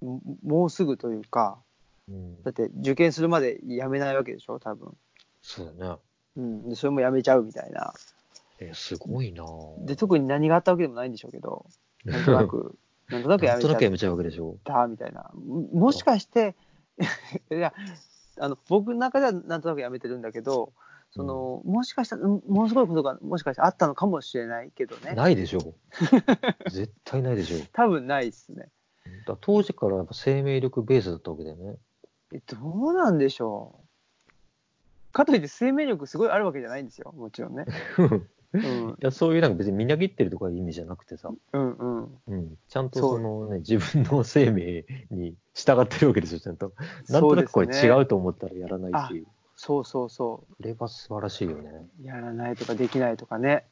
[0.00, 1.62] ももうすぐというか、
[2.08, 4.96] うんだって受験するまで辞めないわけでしょ、多分。
[5.42, 5.96] そうだね。
[6.36, 6.68] うん。
[6.68, 7.92] で、それも辞めちゃうみたいな。
[8.60, 11.66] え、すごいなぁで、特に何があったわけでもないんでしょうけど、
[12.06, 12.78] なんとなく、
[13.10, 14.56] なんとなく辞なんめちゃっとなくやめちゃうわけでしょ。
[14.64, 15.30] たみたいな。
[15.34, 16.56] ももしかして、
[17.50, 17.74] いや、
[18.38, 20.72] あの、僕の中ではなんとなく辞めてるんだけど、
[21.10, 25.14] その、もしかしたら、うんものすごいことが、もしかしてあったのかもしれないけどね。
[25.14, 25.74] ないでしょう。
[26.70, 27.66] 絶対ないでしょう。
[27.72, 28.68] 多分ないっすね。
[29.26, 31.76] だ当時からやっぱ生命力ベースだったわけだよね。
[32.32, 35.12] え、どうなんでしょう。
[35.12, 37.12] かといって生命力すごいあるわけじゃないんですよ。
[37.16, 37.64] もちろんね。
[38.52, 38.94] うんい。
[39.00, 42.18] や、そういうなんか別にみなぎってるとかいう意味じゃなくてさ、うんうん。
[42.28, 46.72] うん、ちゃんとそのね、自分の生命に従ってるわけですよ、ちゃんと。
[47.08, 49.26] なんとなくこれ違うと思ったらやらないっていう。
[49.58, 51.70] そうそうそこれは素晴らしいよね。
[52.00, 52.06] う。
[52.06, 53.64] やらないとかできないとかね。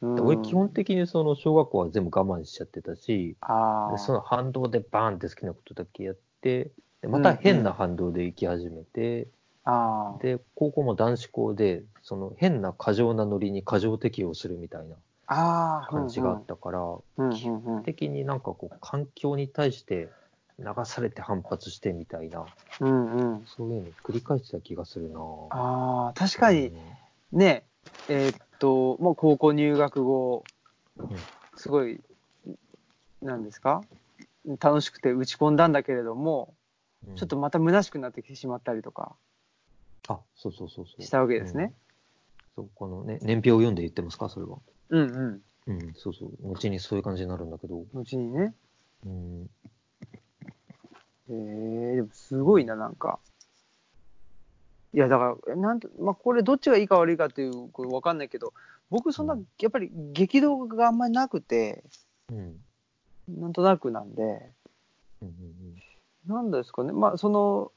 [0.00, 6.70] うん、俺基本的にその小学校は全部我慢しちゃってたし、あその反動でバーンって好きなことだけやって、
[7.02, 9.26] でまた変な反動で行き始めて、
[9.64, 10.22] ああ。
[10.22, 14.96] で、高校も男子校で、その変な過剰なノリに過剰適応するみたいな。
[15.26, 17.82] 感じがあったから、うんうんうんうん。
[17.82, 20.08] 的になんかこう環境に対して
[20.60, 22.46] 流されて反発してみたいな、
[22.80, 23.46] うんうん。
[23.46, 26.72] そういうのを繰り返してた気がするなああ、確かに、
[27.32, 27.64] ね、
[28.08, 30.44] えーっと、もう高校入学後、
[31.56, 32.00] すごい、
[33.22, 33.84] なんですか？
[34.58, 36.54] 楽しくて打ち込んだんだけれども、
[37.06, 39.16] うんちょっとまた虚しくなってきてしまったりとか
[40.08, 41.02] あ、そうそうそうそう。
[41.02, 41.72] したわけですね。
[42.58, 42.64] うん。
[42.64, 44.58] そう、このね、年表を読んで言ってますか、それは。
[44.90, 45.72] うんうん。
[45.72, 46.30] うん、そうそう。
[46.42, 48.54] 後にそういう感じになるんだけど、後にね。
[49.06, 49.50] うん、
[51.30, 53.18] えー、でもすごいな、なんか。
[54.92, 58.52] いや、だから、なんと、まあ、これどっちがいいか悪いかっていう、これわかんないけど、
[58.90, 59.46] 僕そんな、うん。
[59.60, 61.84] やっぱり激動があんまりなくて、
[62.30, 62.60] うん、
[63.28, 64.50] なんとなくなんで、
[65.22, 65.82] うん、うん
[66.26, 67.72] なんですかね、まあ、その、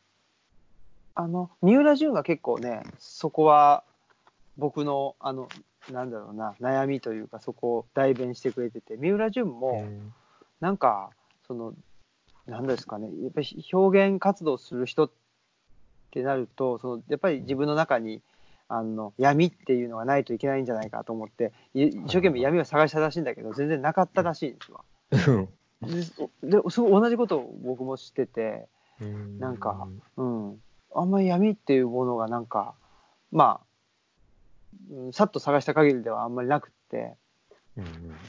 [1.16, 3.84] あの、三浦淳が結構ね、そこは、
[4.58, 5.47] 僕の、あの、
[5.91, 9.86] なんだろうな悩みというかそこを代弁してくれてて三浦淳も
[10.62, 11.10] なんか
[11.45, 11.74] その
[12.48, 13.10] なんですかね。
[13.22, 15.12] やっぱり表現活動する人っ
[16.12, 18.22] てなるとそのやっぱり自分の中に
[18.68, 24.82] あの闇っていうのがないといけないんじゃないかと思ってい一生懸命闇を探したらしいんだけど全然なかったらしいんですわ。
[25.12, 25.50] うん。
[25.82, 28.68] でですごい同じことを僕も知ってて
[29.39, 30.62] なんか、うん、
[30.96, 32.74] あんまり闇っていうものがなんか
[33.32, 33.66] まあ、
[34.91, 37.16] うんさっと探した限りではあんまりなくって。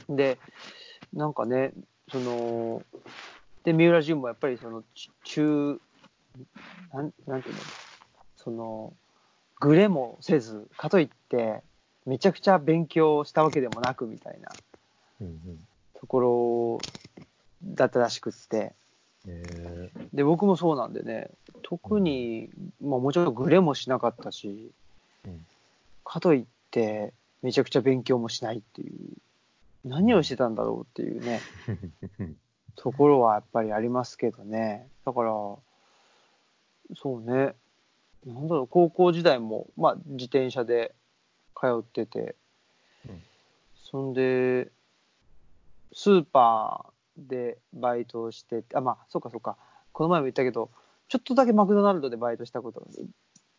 [0.09, 0.39] で
[1.13, 1.71] なんかね
[2.11, 2.81] その
[3.65, 5.79] で三浦淳もやっぱりそのち中
[6.93, 7.61] なんなんていうの？
[8.37, 8.93] その
[9.59, 11.63] グレもせずかといって
[12.05, 14.55] めちゃくちゃ勉強したわけでもなくみたいな
[15.99, 16.79] とこ
[17.63, 18.73] ろだったらしくって。
[19.27, 20.15] えー。
[20.15, 21.31] で僕もそうなんでね
[21.63, 24.71] 特に、まあ、もちろんグレもしなかったし、
[25.25, 25.45] うん。
[26.03, 28.93] かといってめちゃくちゃ勉強もしないっていう。
[29.83, 31.39] 何をしてたんだろうっていうね
[32.75, 34.87] ところはやっぱりありますけどね。
[35.05, 37.55] だからそうね。
[38.25, 40.93] なんだろう高校時代も、まあ、自転車で
[41.55, 42.35] 通ってて、
[43.07, 43.21] うん。
[43.83, 44.69] そんで
[45.93, 49.57] スーパーでバイトをしてあまあそうかそうか。
[49.91, 50.69] この前も言ったけど
[51.07, 52.85] ちょっとだけマクドナルドでバイトしたこと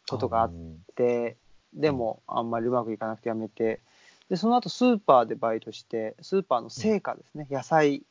[0.08, 0.78] ことがあっうん。
[0.94, 1.36] て
[1.74, 3.80] でもあんまりうまくいかなくてやめて。
[4.28, 8.02] でその後スーパーでバイトしてスーパーの青果ですね、野菜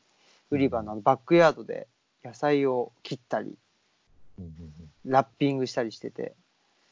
[0.51, 1.87] 売り場のバックヤードで
[2.23, 3.55] 野菜を切ったり
[5.05, 6.33] ラッピングしたりしてて、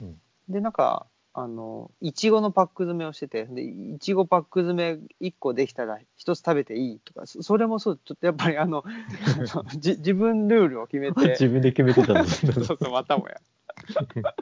[0.02, 0.20] うん。
[0.50, 8.84] でなんかあのいちごのパック詰めをしててでいちごパック詰め1個できたら1つ食べていいとかそそれもそうちょっとやっぱりあの
[9.78, 11.30] じ自分ルールを決めて。
[11.40, 12.24] 自分で決めてた。
[12.26, 13.42] そうそうまたもや。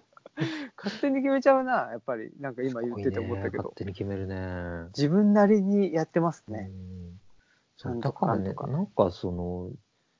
[0.75, 2.31] 勝手に決めちゃうなやっぱり。
[2.39, 4.89] なんか今言ってて思ったけど、勝手に決めるね。
[4.97, 7.19] 自分なりにやってますね、うん
[7.81, 9.71] そうんだからね、かなんとかその、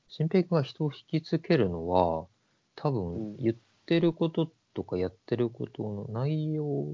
[0.08, 2.26] 新平君が人を引きつけるのは、
[2.74, 3.36] 多うん。
[3.36, 3.56] 分言っ
[3.86, 6.86] てることとかやってることの内容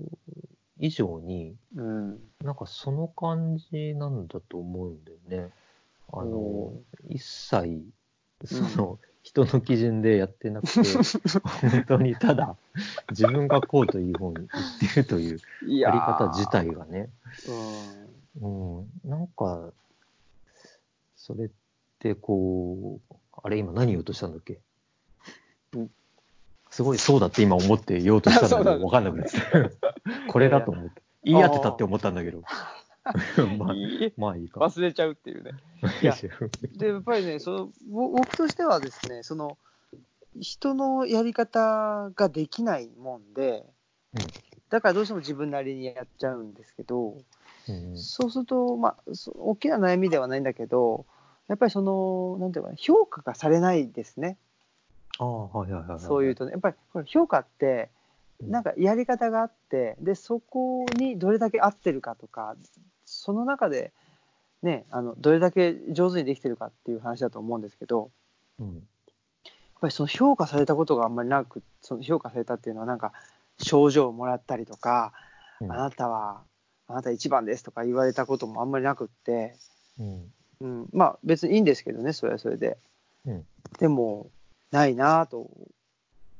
[0.78, 2.18] 以上に、うん。
[2.42, 5.50] なんかその感じなんだと思うんだよね。
[6.12, 7.82] あのお、一切、
[8.44, 10.80] その、人の基準でやってなくて、
[11.70, 12.56] 本当にただ、
[13.10, 17.10] 自分がこうという方に言ってるといういやりー方自体がね、
[18.40, 18.80] うん。
[18.80, 19.72] うん、なんか、
[21.28, 21.48] それっ
[22.00, 24.58] てこう、あれ今何言おうとしたんだっけ？
[25.74, 25.90] うん
[26.70, 30.32] すごいそうだって今思って言おうとしたんだけど、 わかんなくなってた。
[30.32, 31.02] これだと思って。
[31.24, 32.42] 言い当てたって思ったんだけど。
[33.58, 33.74] まあ、
[34.16, 34.60] まあいいか。
[34.60, 35.52] 忘れちゃうっていうね
[36.02, 36.14] いや
[36.76, 39.56] でやっぱりねそのぼ僕としてはですねその
[40.38, 43.64] 人のやり方ができないもんで、
[44.14, 44.20] うん
[44.68, 47.16] だからどうしても自分なりにやっちゃうんですけど、
[47.66, 51.06] うんそうするとまあそ大きな悩みではないんだけど
[51.48, 54.36] やっぱりそのなんていうかな評価がされないですね
[55.18, 56.00] ああ、はいはいはいはい。
[56.00, 57.90] そういうとねやっぱりこれ評価って
[58.40, 62.54] うんなんかやり方があってでそこにどれだけ合ってるかとか
[63.04, 63.92] その中で
[64.62, 68.10] ねあのどれだけ上手にできてるかっていう話だと思うんですけど
[68.60, 68.74] うん。
[68.74, 73.12] やっぱりその評価されたことがあんまりなくその評価されたっていうのはなんか
[73.58, 75.12] 賞状をもらったりとか、
[75.60, 76.42] うんあなたは
[76.86, 79.56] あなた一番ですとか言われたこともあんまりなくって、
[79.98, 80.32] うん。
[80.60, 82.78] うん、まあ別にいいんですけどねそれはそれで、
[83.26, 83.46] うん。
[83.78, 84.30] でも
[84.70, 85.48] ないなぁと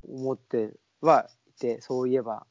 [0.09, 2.47] 思ってはいてそういえば。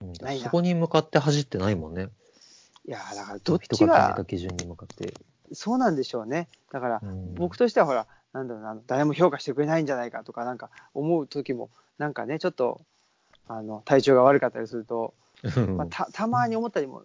[0.00, 0.12] うん。
[0.20, 0.44] ないな。
[0.44, 2.08] そこに向かって走ってないもんね。
[2.86, 5.14] いやだからどっ人ちがが決めた基準に向かって。
[5.52, 6.48] そうなんでしょうね。
[6.70, 7.34] だからうん。
[7.34, 12.80] 僕としてはほらなんだろうな誰も評価してくれないんじゃないかとかなんか思う時もなんかねちょっと
[13.48, 15.14] あの体調が悪かったりすると、
[15.56, 15.76] うん。
[15.76, 17.04] まあ、たたまに思ったりも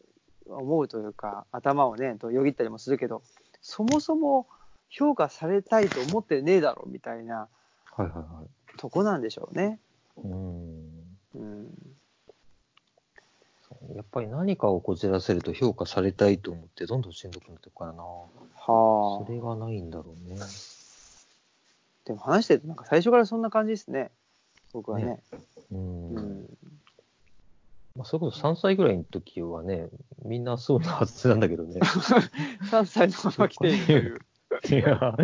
[0.49, 3.21] 思うというか頭をねとよぎったりもするけど
[3.61, 4.47] そもそも
[4.89, 7.47] 評価されたいと思ってねえだろみたいな
[7.99, 8.77] はいはいはい。
[8.77, 9.79] とこなんでしょうね。
[10.23, 10.89] うん。
[11.35, 11.67] うん、
[13.93, 18.03] やっぱり何かをこじらせると評価されたいと思ってどんどんしんどくなってくからな。
[18.03, 18.25] は
[18.55, 20.37] そあれがないんだろうね。
[22.05, 24.11] でも話してるとなんか最初からそんな感じですね
[24.71, 25.05] 僕はね。
[25.05, 25.19] ね
[25.71, 26.15] うん。
[26.15, 26.45] うん
[27.99, 29.89] まあ、それこそ3歳ぐらいの時はね、
[30.23, 31.81] みんなそうなはずなんだけどね。
[32.71, 34.21] 3歳のまま来ている
[34.63, 35.17] という いや、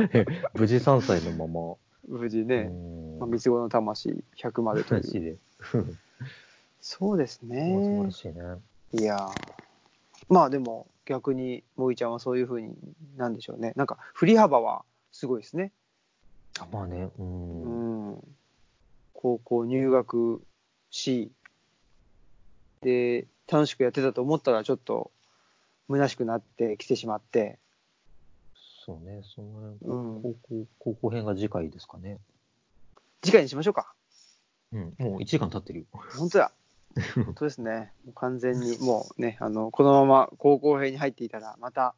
[0.55, 1.77] 無事3歳のまま。
[2.05, 5.39] 無事ね、うんまあ、三つ子の魂100までという。
[6.81, 8.11] そうです素晴ねら。
[8.11, 8.33] しいね。
[8.91, 9.29] いやー
[10.27, 12.75] まあでも逆にもいちゃんはそういうふうに
[13.15, 15.71] なんでしょうねなんか振り幅はすごいですね。
[16.59, 17.23] あまあね、う。
[17.23, 18.23] うんん、
[19.13, 20.41] 高校入学
[20.89, 21.31] し
[22.81, 25.11] で楽しくやってたと思ったらちょっと
[25.89, 27.59] 虚しくなってきてしまって、
[28.85, 32.19] そうね、そのうん高校、高校編が次回ですかね。
[33.23, 33.93] 次回にしましょうか。
[34.71, 35.85] うん、もう1時間経ってるよ。
[36.17, 36.51] 本当や。
[37.15, 37.91] 本当ですね。
[38.05, 41.93] もう完全にもうね、あの、このまま高校編に入っていたら、また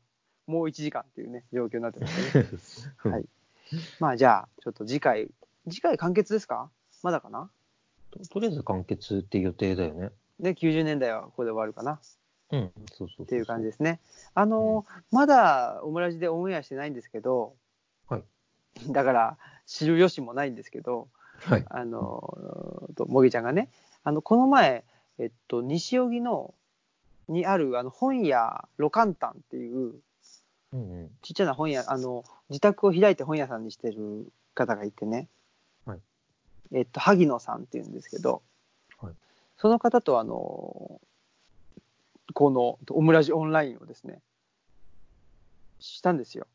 [0.47, 2.47] もう1時間っていうね、状況になってますね。
[3.11, 3.25] はい。
[3.99, 5.29] まあじゃあ、ちょっと次回、
[5.69, 6.71] 次回完結ですか？
[7.03, 7.51] まだかな？
[8.11, 10.11] ととりあえず完結っていう予定だよね。
[10.39, 11.99] ね、90年代はここで終わるかな
[12.51, 13.23] うん、そうそう。
[13.23, 13.99] っていう感じですね。
[14.33, 17.55] あの、まだオムラジでオンエアしてないんですけど、
[18.07, 18.23] はい。
[18.89, 21.09] だから、知る由もないんですけど、
[21.41, 21.65] はい。
[21.69, 23.69] あの、ともぎちゃんがね、
[24.03, 24.85] あの、この前、
[25.19, 26.53] えっと、西荻の、
[27.27, 29.95] にある、あの、本屋、ロカンタンっていう、
[30.71, 31.09] うんうん。
[31.21, 35.27] ちっちゃな本屋、あの、自宅を開いて本屋さんにしてる方がいてね、
[35.85, 35.99] はい。
[36.71, 38.41] えっと、萩野さんっていうんですけど、はい
[39.57, 41.01] その方と、あの、
[42.33, 44.21] この、オムラジオンラインをですね、
[45.79, 46.47] したんですよ。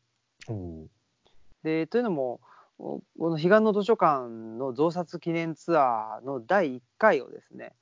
[1.63, 2.39] で、というのも、
[2.79, 7.73] おこの彼岸の図書館の増刷記念ツアーの第1回をですね、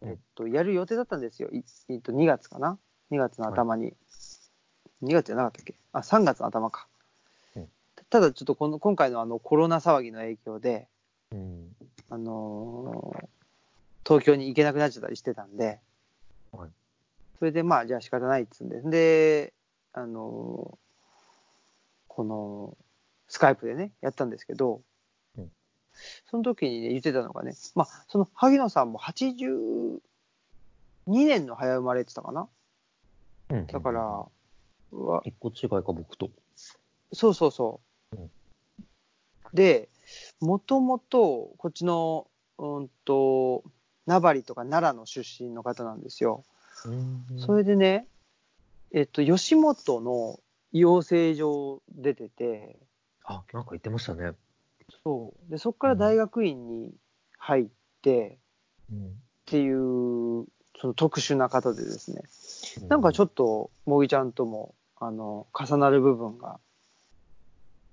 [0.00, 1.48] うんえっと、やる予定だったんですよ。
[1.50, 2.78] いえっと、2月かな
[3.10, 3.94] ?2 月の頭に。
[5.02, 5.74] 2月じゃなかったっけ？
[5.92, 6.88] あ、3月の頭か。
[7.56, 7.68] うん
[8.10, 10.88] ただ、ちょっとこの今回のあのコロナ騒ぎの影響で、
[11.30, 11.76] うん。
[12.08, 13.37] あのー
[14.06, 15.80] 東京に行けなくなっちゃったりしてたんで、
[16.52, 16.70] はい。
[17.38, 19.52] それでまあ、じゃあ仕方ないっつうんで、で、
[19.92, 20.78] あのー
[22.08, 22.76] この、
[23.28, 24.80] スカイプでね、やったんですけど、
[25.36, 25.52] うん。
[26.28, 30.00] その時にね、言ってたのがね、まあ、その萩野さんも82
[31.06, 32.48] 年の早生まれってたかな？
[33.50, 33.66] うん。
[33.68, 34.26] だから、
[34.90, 35.22] うわ。
[35.24, 36.28] 一個違いか、僕と。
[37.12, 37.80] そうそうそ
[38.12, 38.16] う。
[38.16, 38.30] うん。
[39.54, 39.88] で、
[40.40, 42.26] もともと、こっちの、
[42.58, 43.62] うんと、
[44.08, 46.44] 名張とか奈良の出身の方なんですよ。
[46.86, 48.06] うんそれでね、
[48.92, 50.40] えっと、吉本の
[50.72, 52.78] 養成所出てて、
[53.24, 54.32] あ、なんか言ってましたね。
[55.04, 55.50] そう。
[55.50, 56.94] で、そこから大学院に
[57.36, 57.66] 入っ
[58.00, 58.38] て
[58.90, 59.06] うん。
[59.08, 59.10] っ
[59.44, 60.46] ていう、
[60.80, 62.22] その特殊な方でですね、
[62.88, 66.60] なんかちょっっと、もぎちゃんとも、あの、重なる部分が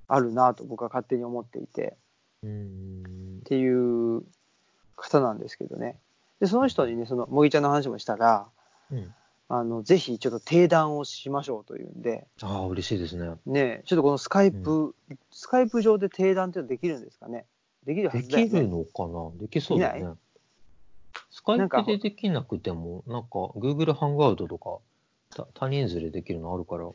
[0.08, 1.98] あるなと僕は勝手に思っていて、
[2.42, 2.48] と。
[2.48, 3.44] うんっ。
[3.44, 4.24] ていう
[4.96, 5.98] 方なんですけどね。
[6.40, 8.48] で、その人にね、その、もぎちゃんの話もしたら、
[8.92, 9.14] うん。
[9.48, 13.30] あの、ぜひちょっと定談をしましょうというんで、ああ、嬉しいですね。
[13.46, 14.96] ね、ちょっとこのスカイプ、
[15.32, 17.46] スカイプ上で定談っていうのできるんですかね？
[17.86, 18.50] できるはでずだよね。
[18.50, 19.32] きるのかな？
[19.40, 20.08] できそうだね。
[21.30, 24.80] スカイプでできなくても、なんか Google ハンガウトとか、
[25.30, 26.90] た多人数でできるのあるから。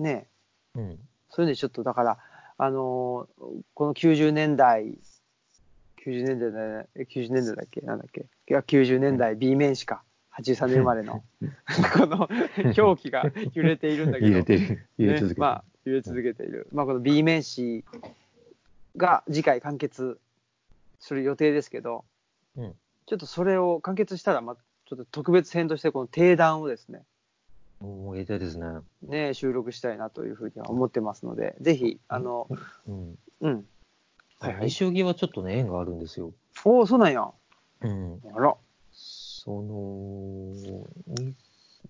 [0.00, 0.26] ね。
[0.74, 0.98] うん。
[1.30, 2.18] それでちょっとだから、
[2.58, 4.98] あのーこの90年代、
[6.06, 7.80] 90年代だね、え90年代だっけ？
[7.82, 8.20] なんだっけ？
[8.22, 10.02] いや、90年代 B 面しか、
[10.38, 11.22] 83年生まれの、
[11.94, 12.28] この
[12.76, 14.86] 表記が揺れているんだけど、入れてる。
[14.98, 15.28] 入れ続けてる。
[15.28, 16.68] ね、まあ、揺れ続けている。
[16.72, 17.84] まあ、この B 面誌
[18.96, 20.18] が次回完結
[20.98, 22.04] する予定ですけど、
[22.56, 22.74] うん
[23.06, 27.02] ちょっとそれを完結したら、まあ、ちょっと特別編としてこの定談をですね、
[27.80, 28.66] もうやりたいですね。
[29.02, 32.46] ね、収録したいなというふうには思ってますので、ぜひ、あの、
[32.86, 33.18] うん。
[33.40, 33.66] うん。
[34.40, 34.64] はいはい。
[34.64, 36.32] 西荻はちょっとね、縁があるんですよ。
[36.64, 37.30] おお、そうなんや。
[37.82, 38.20] うん。
[38.34, 38.56] あら。
[38.92, 41.34] その、に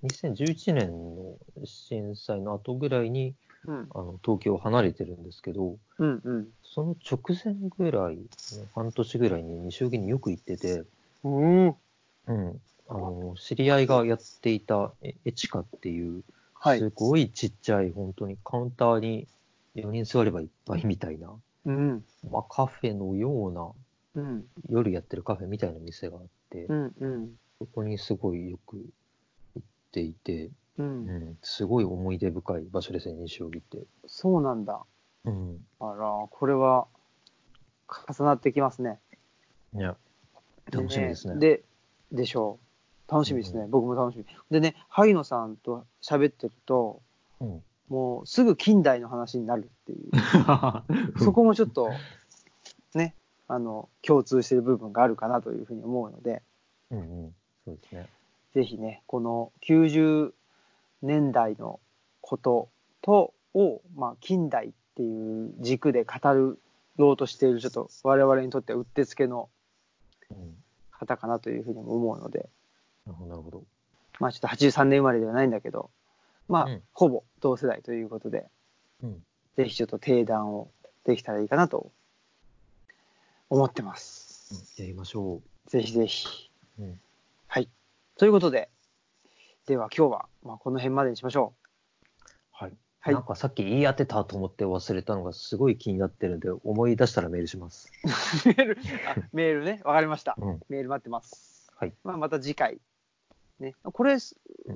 [0.03, 3.35] 2011年の震災の後ぐらいに、
[3.67, 3.89] うん。
[3.95, 6.49] あの、東京を離れてるんですけど、うんうん。
[6.63, 8.19] その直前ぐらい、
[8.75, 10.85] 半年ぐらいに西荻によく行ってて、
[11.23, 11.67] うん。
[11.67, 12.61] うん。
[12.89, 16.25] あの、知り合いがやっていたえエチカっていう、
[16.55, 16.91] はいす。
[16.91, 19.29] ごいちっちゃい、本当にカウンターに
[19.75, 21.33] 4人座ればいっぱいみたいな、
[21.67, 22.05] うん。
[22.31, 24.47] まあ、カフェのような、うん。
[24.69, 26.93] 夜やってるカフェみたいな店があって、うん。
[26.99, 27.31] うん。
[27.59, 28.77] そこにすごいよく
[29.55, 30.47] 行っていて、
[30.79, 30.83] う。
[30.83, 33.83] うんん、すごい思い出深い場所ですね、西荻って。
[34.07, 34.81] そうなんだ。
[35.25, 35.59] うん。
[35.81, 36.87] あら、これは、
[38.09, 38.99] 重なってきますね。
[39.75, 39.97] いや、
[40.73, 41.39] 楽しみですね。
[41.39, 41.63] で、
[42.13, 42.59] でしょ
[43.09, 43.13] う。
[43.13, 43.65] 楽しみですね。
[43.65, 44.25] う僕も楽しみ。
[44.51, 47.03] でね、萩野さんと喋ってると、
[47.41, 47.63] うん。
[47.91, 50.11] もうすぐ近代の話になるっていう。
[51.23, 51.91] そこもちょっと、
[52.95, 53.15] ね、
[53.49, 56.43] あの、共通してる部分があるかなというふうに思うので、
[56.91, 57.35] うんうん。
[57.65, 58.09] そうですね。
[58.55, 60.33] ぜひね、この90
[61.03, 61.81] 年代の
[62.21, 62.69] こと
[63.03, 66.61] と、を、まあ、近代っていう軸で語る
[66.97, 69.51] ろうとしている、ちょっと我々にとってはうってつけの
[70.31, 70.57] うん。
[71.01, 72.49] 方かなというふうにも思うので、
[73.07, 73.65] なるほど、なるほど。
[74.21, 75.91] まあちょっと83年生まれではないんだけど、
[76.51, 78.47] まあ、うんほぼ同世代ということで、
[79.03, 79.23] うん。
[79.57, 80.71] ぜひちょっと定談を
[81.05, 81.93] できたらいいかなと
[83.49, 84.75] 思ってます。
[84.77, 86.27] やりましょぜひぜひ。
[86.79, 86.83] う。
[86.83, 87.01] うん。
[87.47, 87.69] はい。
[88.19, 88.69] ということで、
[89.67, 91.55] では今日は、まあ、この辺までにしましょ
[92.51, 92.73] はい。
[92.99, 97.91] はいなんかさっき言い当てたと思って忘れたのがすごい気になってるんで、思い出したらメールします。
[98.05, 98.09] う。
[98.49, 98.79] メール、
[99.09, 100.35] あメールね、わかりました。
[100.37, 100.61] うん。
[100.69, 101.71] メール待ってます。
[101.77, 101.95] はい。
[102.03, 102.81] まあ、また次回。
[103.61, 104.17] ね、これ、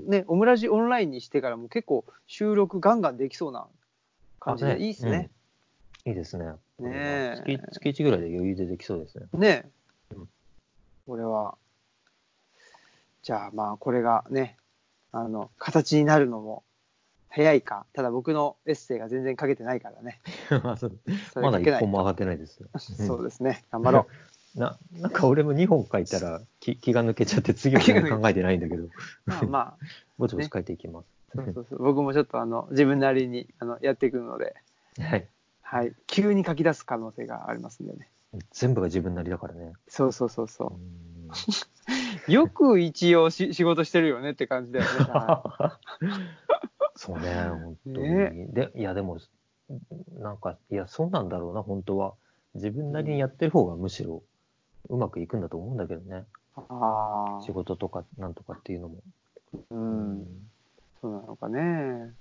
[0.06, 3.66] ね、オムラジオンラインにしてからも結構収録ガンガンできそうな
[4.38, 5.30] 感じで、あねいいですね。
[6.04, 6.44] いいですね。
[6.78, 9.26] ねえ月月1ぐらいで余裕でできそうですね。
[9.32, 9.70] ね
[10.14, 10.28] うん
[11.06, 11.56] これは。
[13.22, 14.56] じゃあまあこれがね、
[15.12, 16.62] あの、形になるのも
[17.28, 17.86] 早いか。
[17.94, 20.20] ただ僕のエッセイが全然書けてないからね。
[21.40, 22.68] まだ一本も上がってないですよ。
[22.78, 23.64] そうですね。
[23.70, 24.06] 頑張ろ
[24.54, 28.90] な、なんか俺も2本書いたら 気気が抜けちゃって次は何も考えてないんだけど、う。
[29.26, 29.76] まあま
[30.18, 31.06] ぼちぼち書いていきます。
[31.36, 31.82] あ、そうそうそう。
[31.82, 34.54] 僕もちょっとあの、自分なりにあのやっていくので、
[34.98, 35.28] はい。
[35.62, 35.94] はい。
[36.06, 38.08] 急に書き出す可能性がありますんでね。
[38.52, 39.72] 全部が自分なりだからね。
[39.88, 42.30] そうそうそうそうう。
[42.32, 44.90] よく一応し仕事してるよねって感じだよね。
[45.12, 45.78] は
[46.96, 48.00] そうね、本当に。
[48.00, 49.18] ねで、いや、でも、
[50.18, 52.14] なんか、いや、そうなんだろうな、本当は。
[52.54, 54.22] 自分なりにやってる方がむしろ
[54.88, 56.24] うまくいくんだと思うんだけどね。
[56.56, 57.52] ああ仕。
[57.52, 58.96] 事とかなんとかっていうのも。
[59.70, 60.26] うん。
[61.00, 62.12] そうなのかね。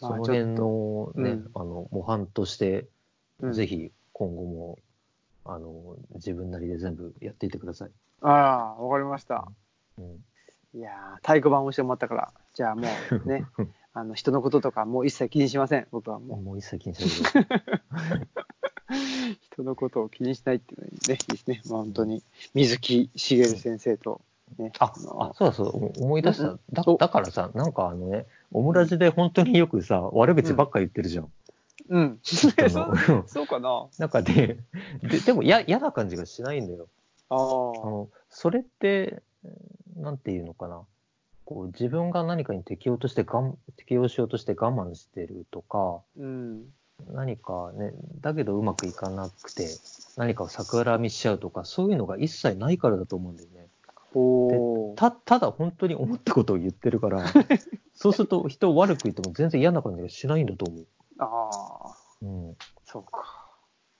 [0.00, 2.86] まあその辺のね、うんあの、模範として、
[3.40, 4.78] うんぜひ今後も、
[5.44, 7.90] あの、自分なりで全部やっていってください。
[8.22, 9.48] ああ、わかりました。
[9.98, 10.24] うん、
[10.78, 13.44] いやー太鼓判をしてもらったから、じゃあもうね、
[13.92, 16.40] あの人のこととかもう一切気にしません、僕はもう。
[16.40, 17.46] もう一切気にしない。
[19.52, 21.62] 人のことを気にしないっていうのにね、いいですね。
[21.70, 22.22] まあ、本当に、
[22.54, 24.20] 水木しげる先生と、
[24.58, 24.72] ね。
[24.78, 26.60] あ、のあ、そうだそう思い出したうん。
[26.72, 31.32] だおだからさ、なんかあのね、オムラジで本当によくさ、悪口ばっか言ってるじゃん。
[31.88, 32.18] うん。
[32.22, 33.86] 人 そうの そうかな。
[33.98, 34.58] なんかで、
[35.02, 36.88] ででもや嫌な感じがしないんだよ。
[37.30, 37.42] あああ。
[37.90, 39.22] の、それって、
[39.96, 40.82] なんていうのかな。
[41.44, 46.72] こう自分が何かに適応としてがん、適応しようとして我慢してるとか、うん。
[47.12, 49.68] 何かね、だけどうまくいかなくて、
[50.16, 53.68] 何かを桜見しちゃうとか、そういうのが一切ないからだと思うんだよね。
[54.96, 57.24] た、ただ本当に思ったことを言ってるから、
[57.94, 60.86] そうすると人を悪く言っても全然嫌な感じがしないんだと思う。
[61.18, 61.96] ああ。
[62.22, 62.56] うん。
[62.84, 63.44] そうか。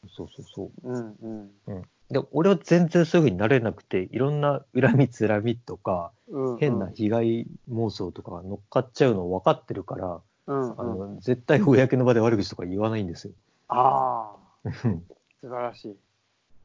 [0.09, 0.89] そうそうそう。
[0.89, 1.83] うんうん。
[2.11, 10.81] で、俺は全然そういう風になれなくて、いろんな恨みつらみとか、うん、変な被害妄想とかが乗っかっちゃうの分かってるから、うん、うん。
[10.81, 13.33] あの、絶対公の場で悪口とか言わないんですよ。
[13.69, 14.35] あ
[14.65, 14.69] あ。
[14.85, 15.05] うん
[15.41, 15.97] 素晴らしい。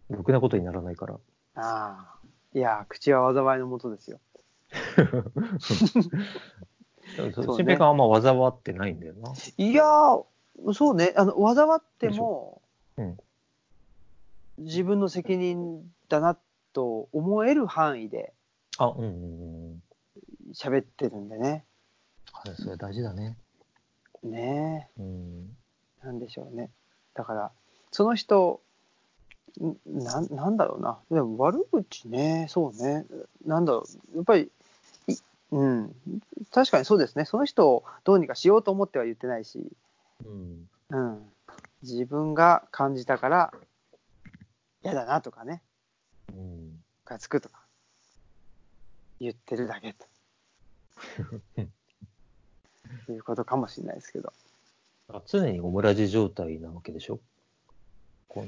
[0.10, 1.16] ろくなことにならないから。
[1.56, 2.16] ああ。
[2.54, 4.20] いやー、口は災いのもとですよ。
[7.20, 9.34] 新平君はあんま災わってないんだよな。
[9.58, 12.62] いやー、そうね、あの、災っても、
[12.98, 13.18] うん
[14.60, 16.38] 自分の責任だな
[16.74, 18.34] と思える範囲で
[18.78, 19.84] あ、うんうんうん。
[20.54, 21.64] 喋ってるんでね。
[22.34, 23.38] あそれ大事だね。
[24.24, 25.58] ねうん。
[26.04, 26.70] え、なんでしょうね。
[27.14, 27.52] だから、
[27.92, 28.62] その人、
[29.62, 31.00] んなんなんだろうな。
[31.10, 33.06] でも悪口ね、そうね。
[33.46, 34.18] なんだろう。
[34.18, 34.52] やっぱり、
[35.08, 35.16] い
[35.52, 35.96] うん。
[36.52, 37.26] 確かにそうですね。
[37.26, 39.72] その人をどうにかしようと思っては言ってないし、
[40.26, 40.70] うん。
[40.90, 41.30] うん。
[41.82, 43.54] 自分が感じたから、
[44.84, 45.62] 嫌だなとかね。
[46.30, 46.84] うん。
[47.06, 47.66] がつくとか、
[49.20, 50.06] 言ってるだけと。
[53.12, 54.32] いうことかもしれないですけど。
[55.12, 57.20] あ常にオムラジ状態なわけでしょ？
[58.28, 58.48] この、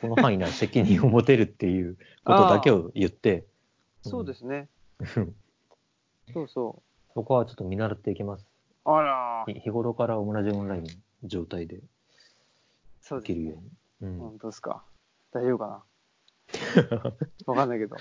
[0.00, 3.44] この範囲内責任を持てるっていうことだけを言って、
[4.02, 4.68] そうですね。
[5.16, 5.34] うん
[6.32, 6.82] そうそ
[7.14, 8.46] そこはちょっと見習っていきます。
[8.86, 8.90] う。
[8.90, 10.88] あら日日頃からオムラジオンラインの
[11.24, 11.80] 状態で
[13.00, 13.58] そうできるよ。
[14.02, 14.10] うに。
[14.12, 14.18] うん。
[14.18, 14.82] 本当ですか。
[15.32, 15.66] 大丈夫か
[16.86, 17.12] な？
[17.46, 17.96] わかんないけど。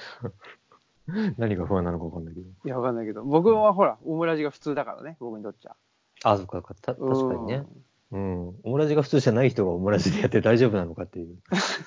[1.37, 2.47] 何が不安なのかわかんないけど。
[2.47, 3.23] いや、わかんないけど。
[3.23, 5.75] 僕はほら、オムラジが普通だからね、僕にとっちゃ。
[6.23, 7.63] あ、そっか、た確かにね。
[8.11, 8.47] うん。
[8.63, 11.37] オムラジが普通じゃない人がオムラジでやって大丈夫なのかっていう。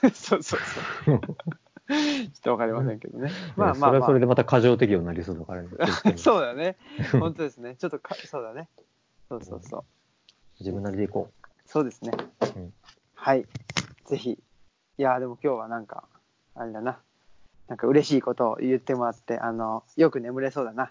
[0.02, 0.10] うん。
[0.10, 0.60] そうそう
[1.04, 1.20] そう。
[1.20, 3.30] ちょっとわかりませんけどね。
[3.56, 5.68] まあまあ、それはまそれでまた過剰適用になりそうだからね。
[6.16, 6.76] そうだね。
[7.18, 7.76] 本当ですね。
[7.76, 8.68] ちょっとか、そうだね。
[9.28, 9.84] そうそうそう。
[10.60, 11.30] 自分なりでいこ
[11.66, 12.12] そうですね。
[12.56, 12.72] うん
[13.14, 13.46] はい。
[14.06, 14.30] ぜひ。
[14.32, 16.04] いや、でも今日はなんか、
[16.54, 17.00] あれだな。
[17.68, 20.84] なんか嬉しいことを言ってもらって、あの、よく眠れそうだな。
[20.84, 20.90] う。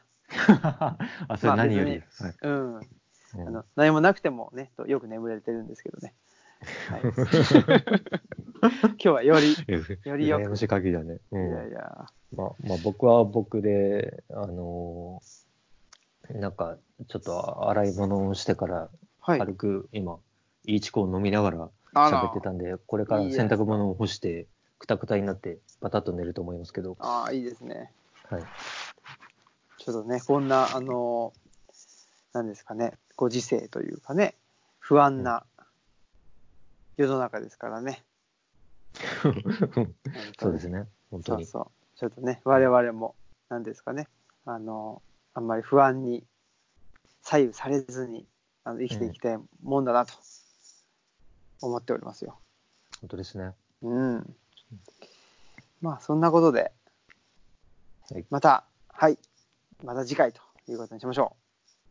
[1.28, 1.92] あ、それ何より？
[1.92, 1.98] は
[2.30, 2.80] いうん。
[3.36, 6.14] うんあの何もなくてもね、とよく眠れてるんですけどね。
[6.90, 7.02] はい、
[8.62, 9.56] 今日はより、
[10.04, 11.20] よりよく羨ましい限りだね。
[11.32, 11.50] ういん。
[11.52, 15.40] やいや、まあ、まあ、僕は僕で、あのー
[16.34, 16.78] なんか、
[17.08, 18.90] ちょっと洗い物をしてから、
[19.20, 19.40] はい。
[19.40, 20.20] 軽く今、
[20.66, 24.46] イーチコを飲みながら喋ってたんで、これから洗濯物を干して、
[24.78, 27.92] くたくたになって、バタッと寝ると思いますけど、ああ、いいですね。
[28.30, 28.44] はい。
[29.80, 31.34] ちょっとね、こんな、あの、
[32.34, 34.34] なんですかね、ご時世というかね、
[34.80, 35.46] 不安な
[36.96, 38.06] 世の中ですからね。
[40.40, 41.46] そうですね、本当に。
[41.46, 41.98] そうそう。
[41.98, 43.16] ちょっとね、我々も、
[43.50, 44.08] なんですかね、
[44.46, 45.02] あの、
[45.34, 46.26] あんまり不安に
[47.22, 48.26] 左右されずに
[48.64, 50.14] あの生きていきたいもんだなと
[51.62, 52.40] 思っておりますよ。
[53.02, 53.54] 本当ですね。
[53.82, 54.36] うん。
[55.82, 56.72] まあ、そんなことで、
[58.12, 59.20] はいまた、はい、
[59.84, 61.36] また次回ということにしましょ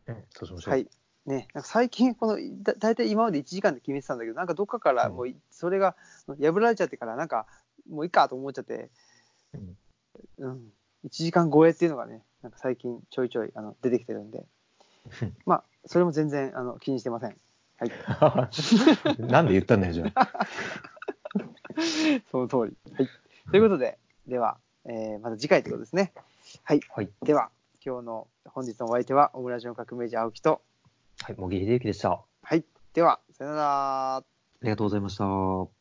[0.07, 0.69] うん、そうしましう。
[0.69, 0.73] ょう。
[0.73, 0.89] はい。
[1.29, 5.95] ね、なんか最近、この、だ大体今まで1時間で決めてたんだけど、なんかどっかからもうい、それが
[6.41, 7.45] 破られちゃってから、なんか、
[7.87, 8.89] もういいかと思っちゃって、
[9.53, 9.77] うん
[10.39, 10.73] うん、
[11.05, 14.43] 1時間超えっていうのがね、なんか最近ちょいちょいあの出てきてるんで、
[15.45, 17.37] まあ、それも全然あの気にしてません。
[17.77, 19.21] はい。
[19.21, 20.29] なんで言ったんだよ、じゃあ。
[22.31, 22.77] その通り。
[22.93, 23.09] はい。
[23.51, 26.11] ということで、では、えーまた次回ということですね。
[26.63, 26.79] はい。
[26.89, 27.09] はい。
[27.21, 27.51] では、
[27.85, 30.61] 今日の本日のお相手は、オムラジオの革命児青木と、
[31.23, 32.11] はい、茂木秀幸でした。
[32.11, 32.65] あはい。
[32.93, 34.23] では、さよなら。
[34.63, 35.78] りがとうございました。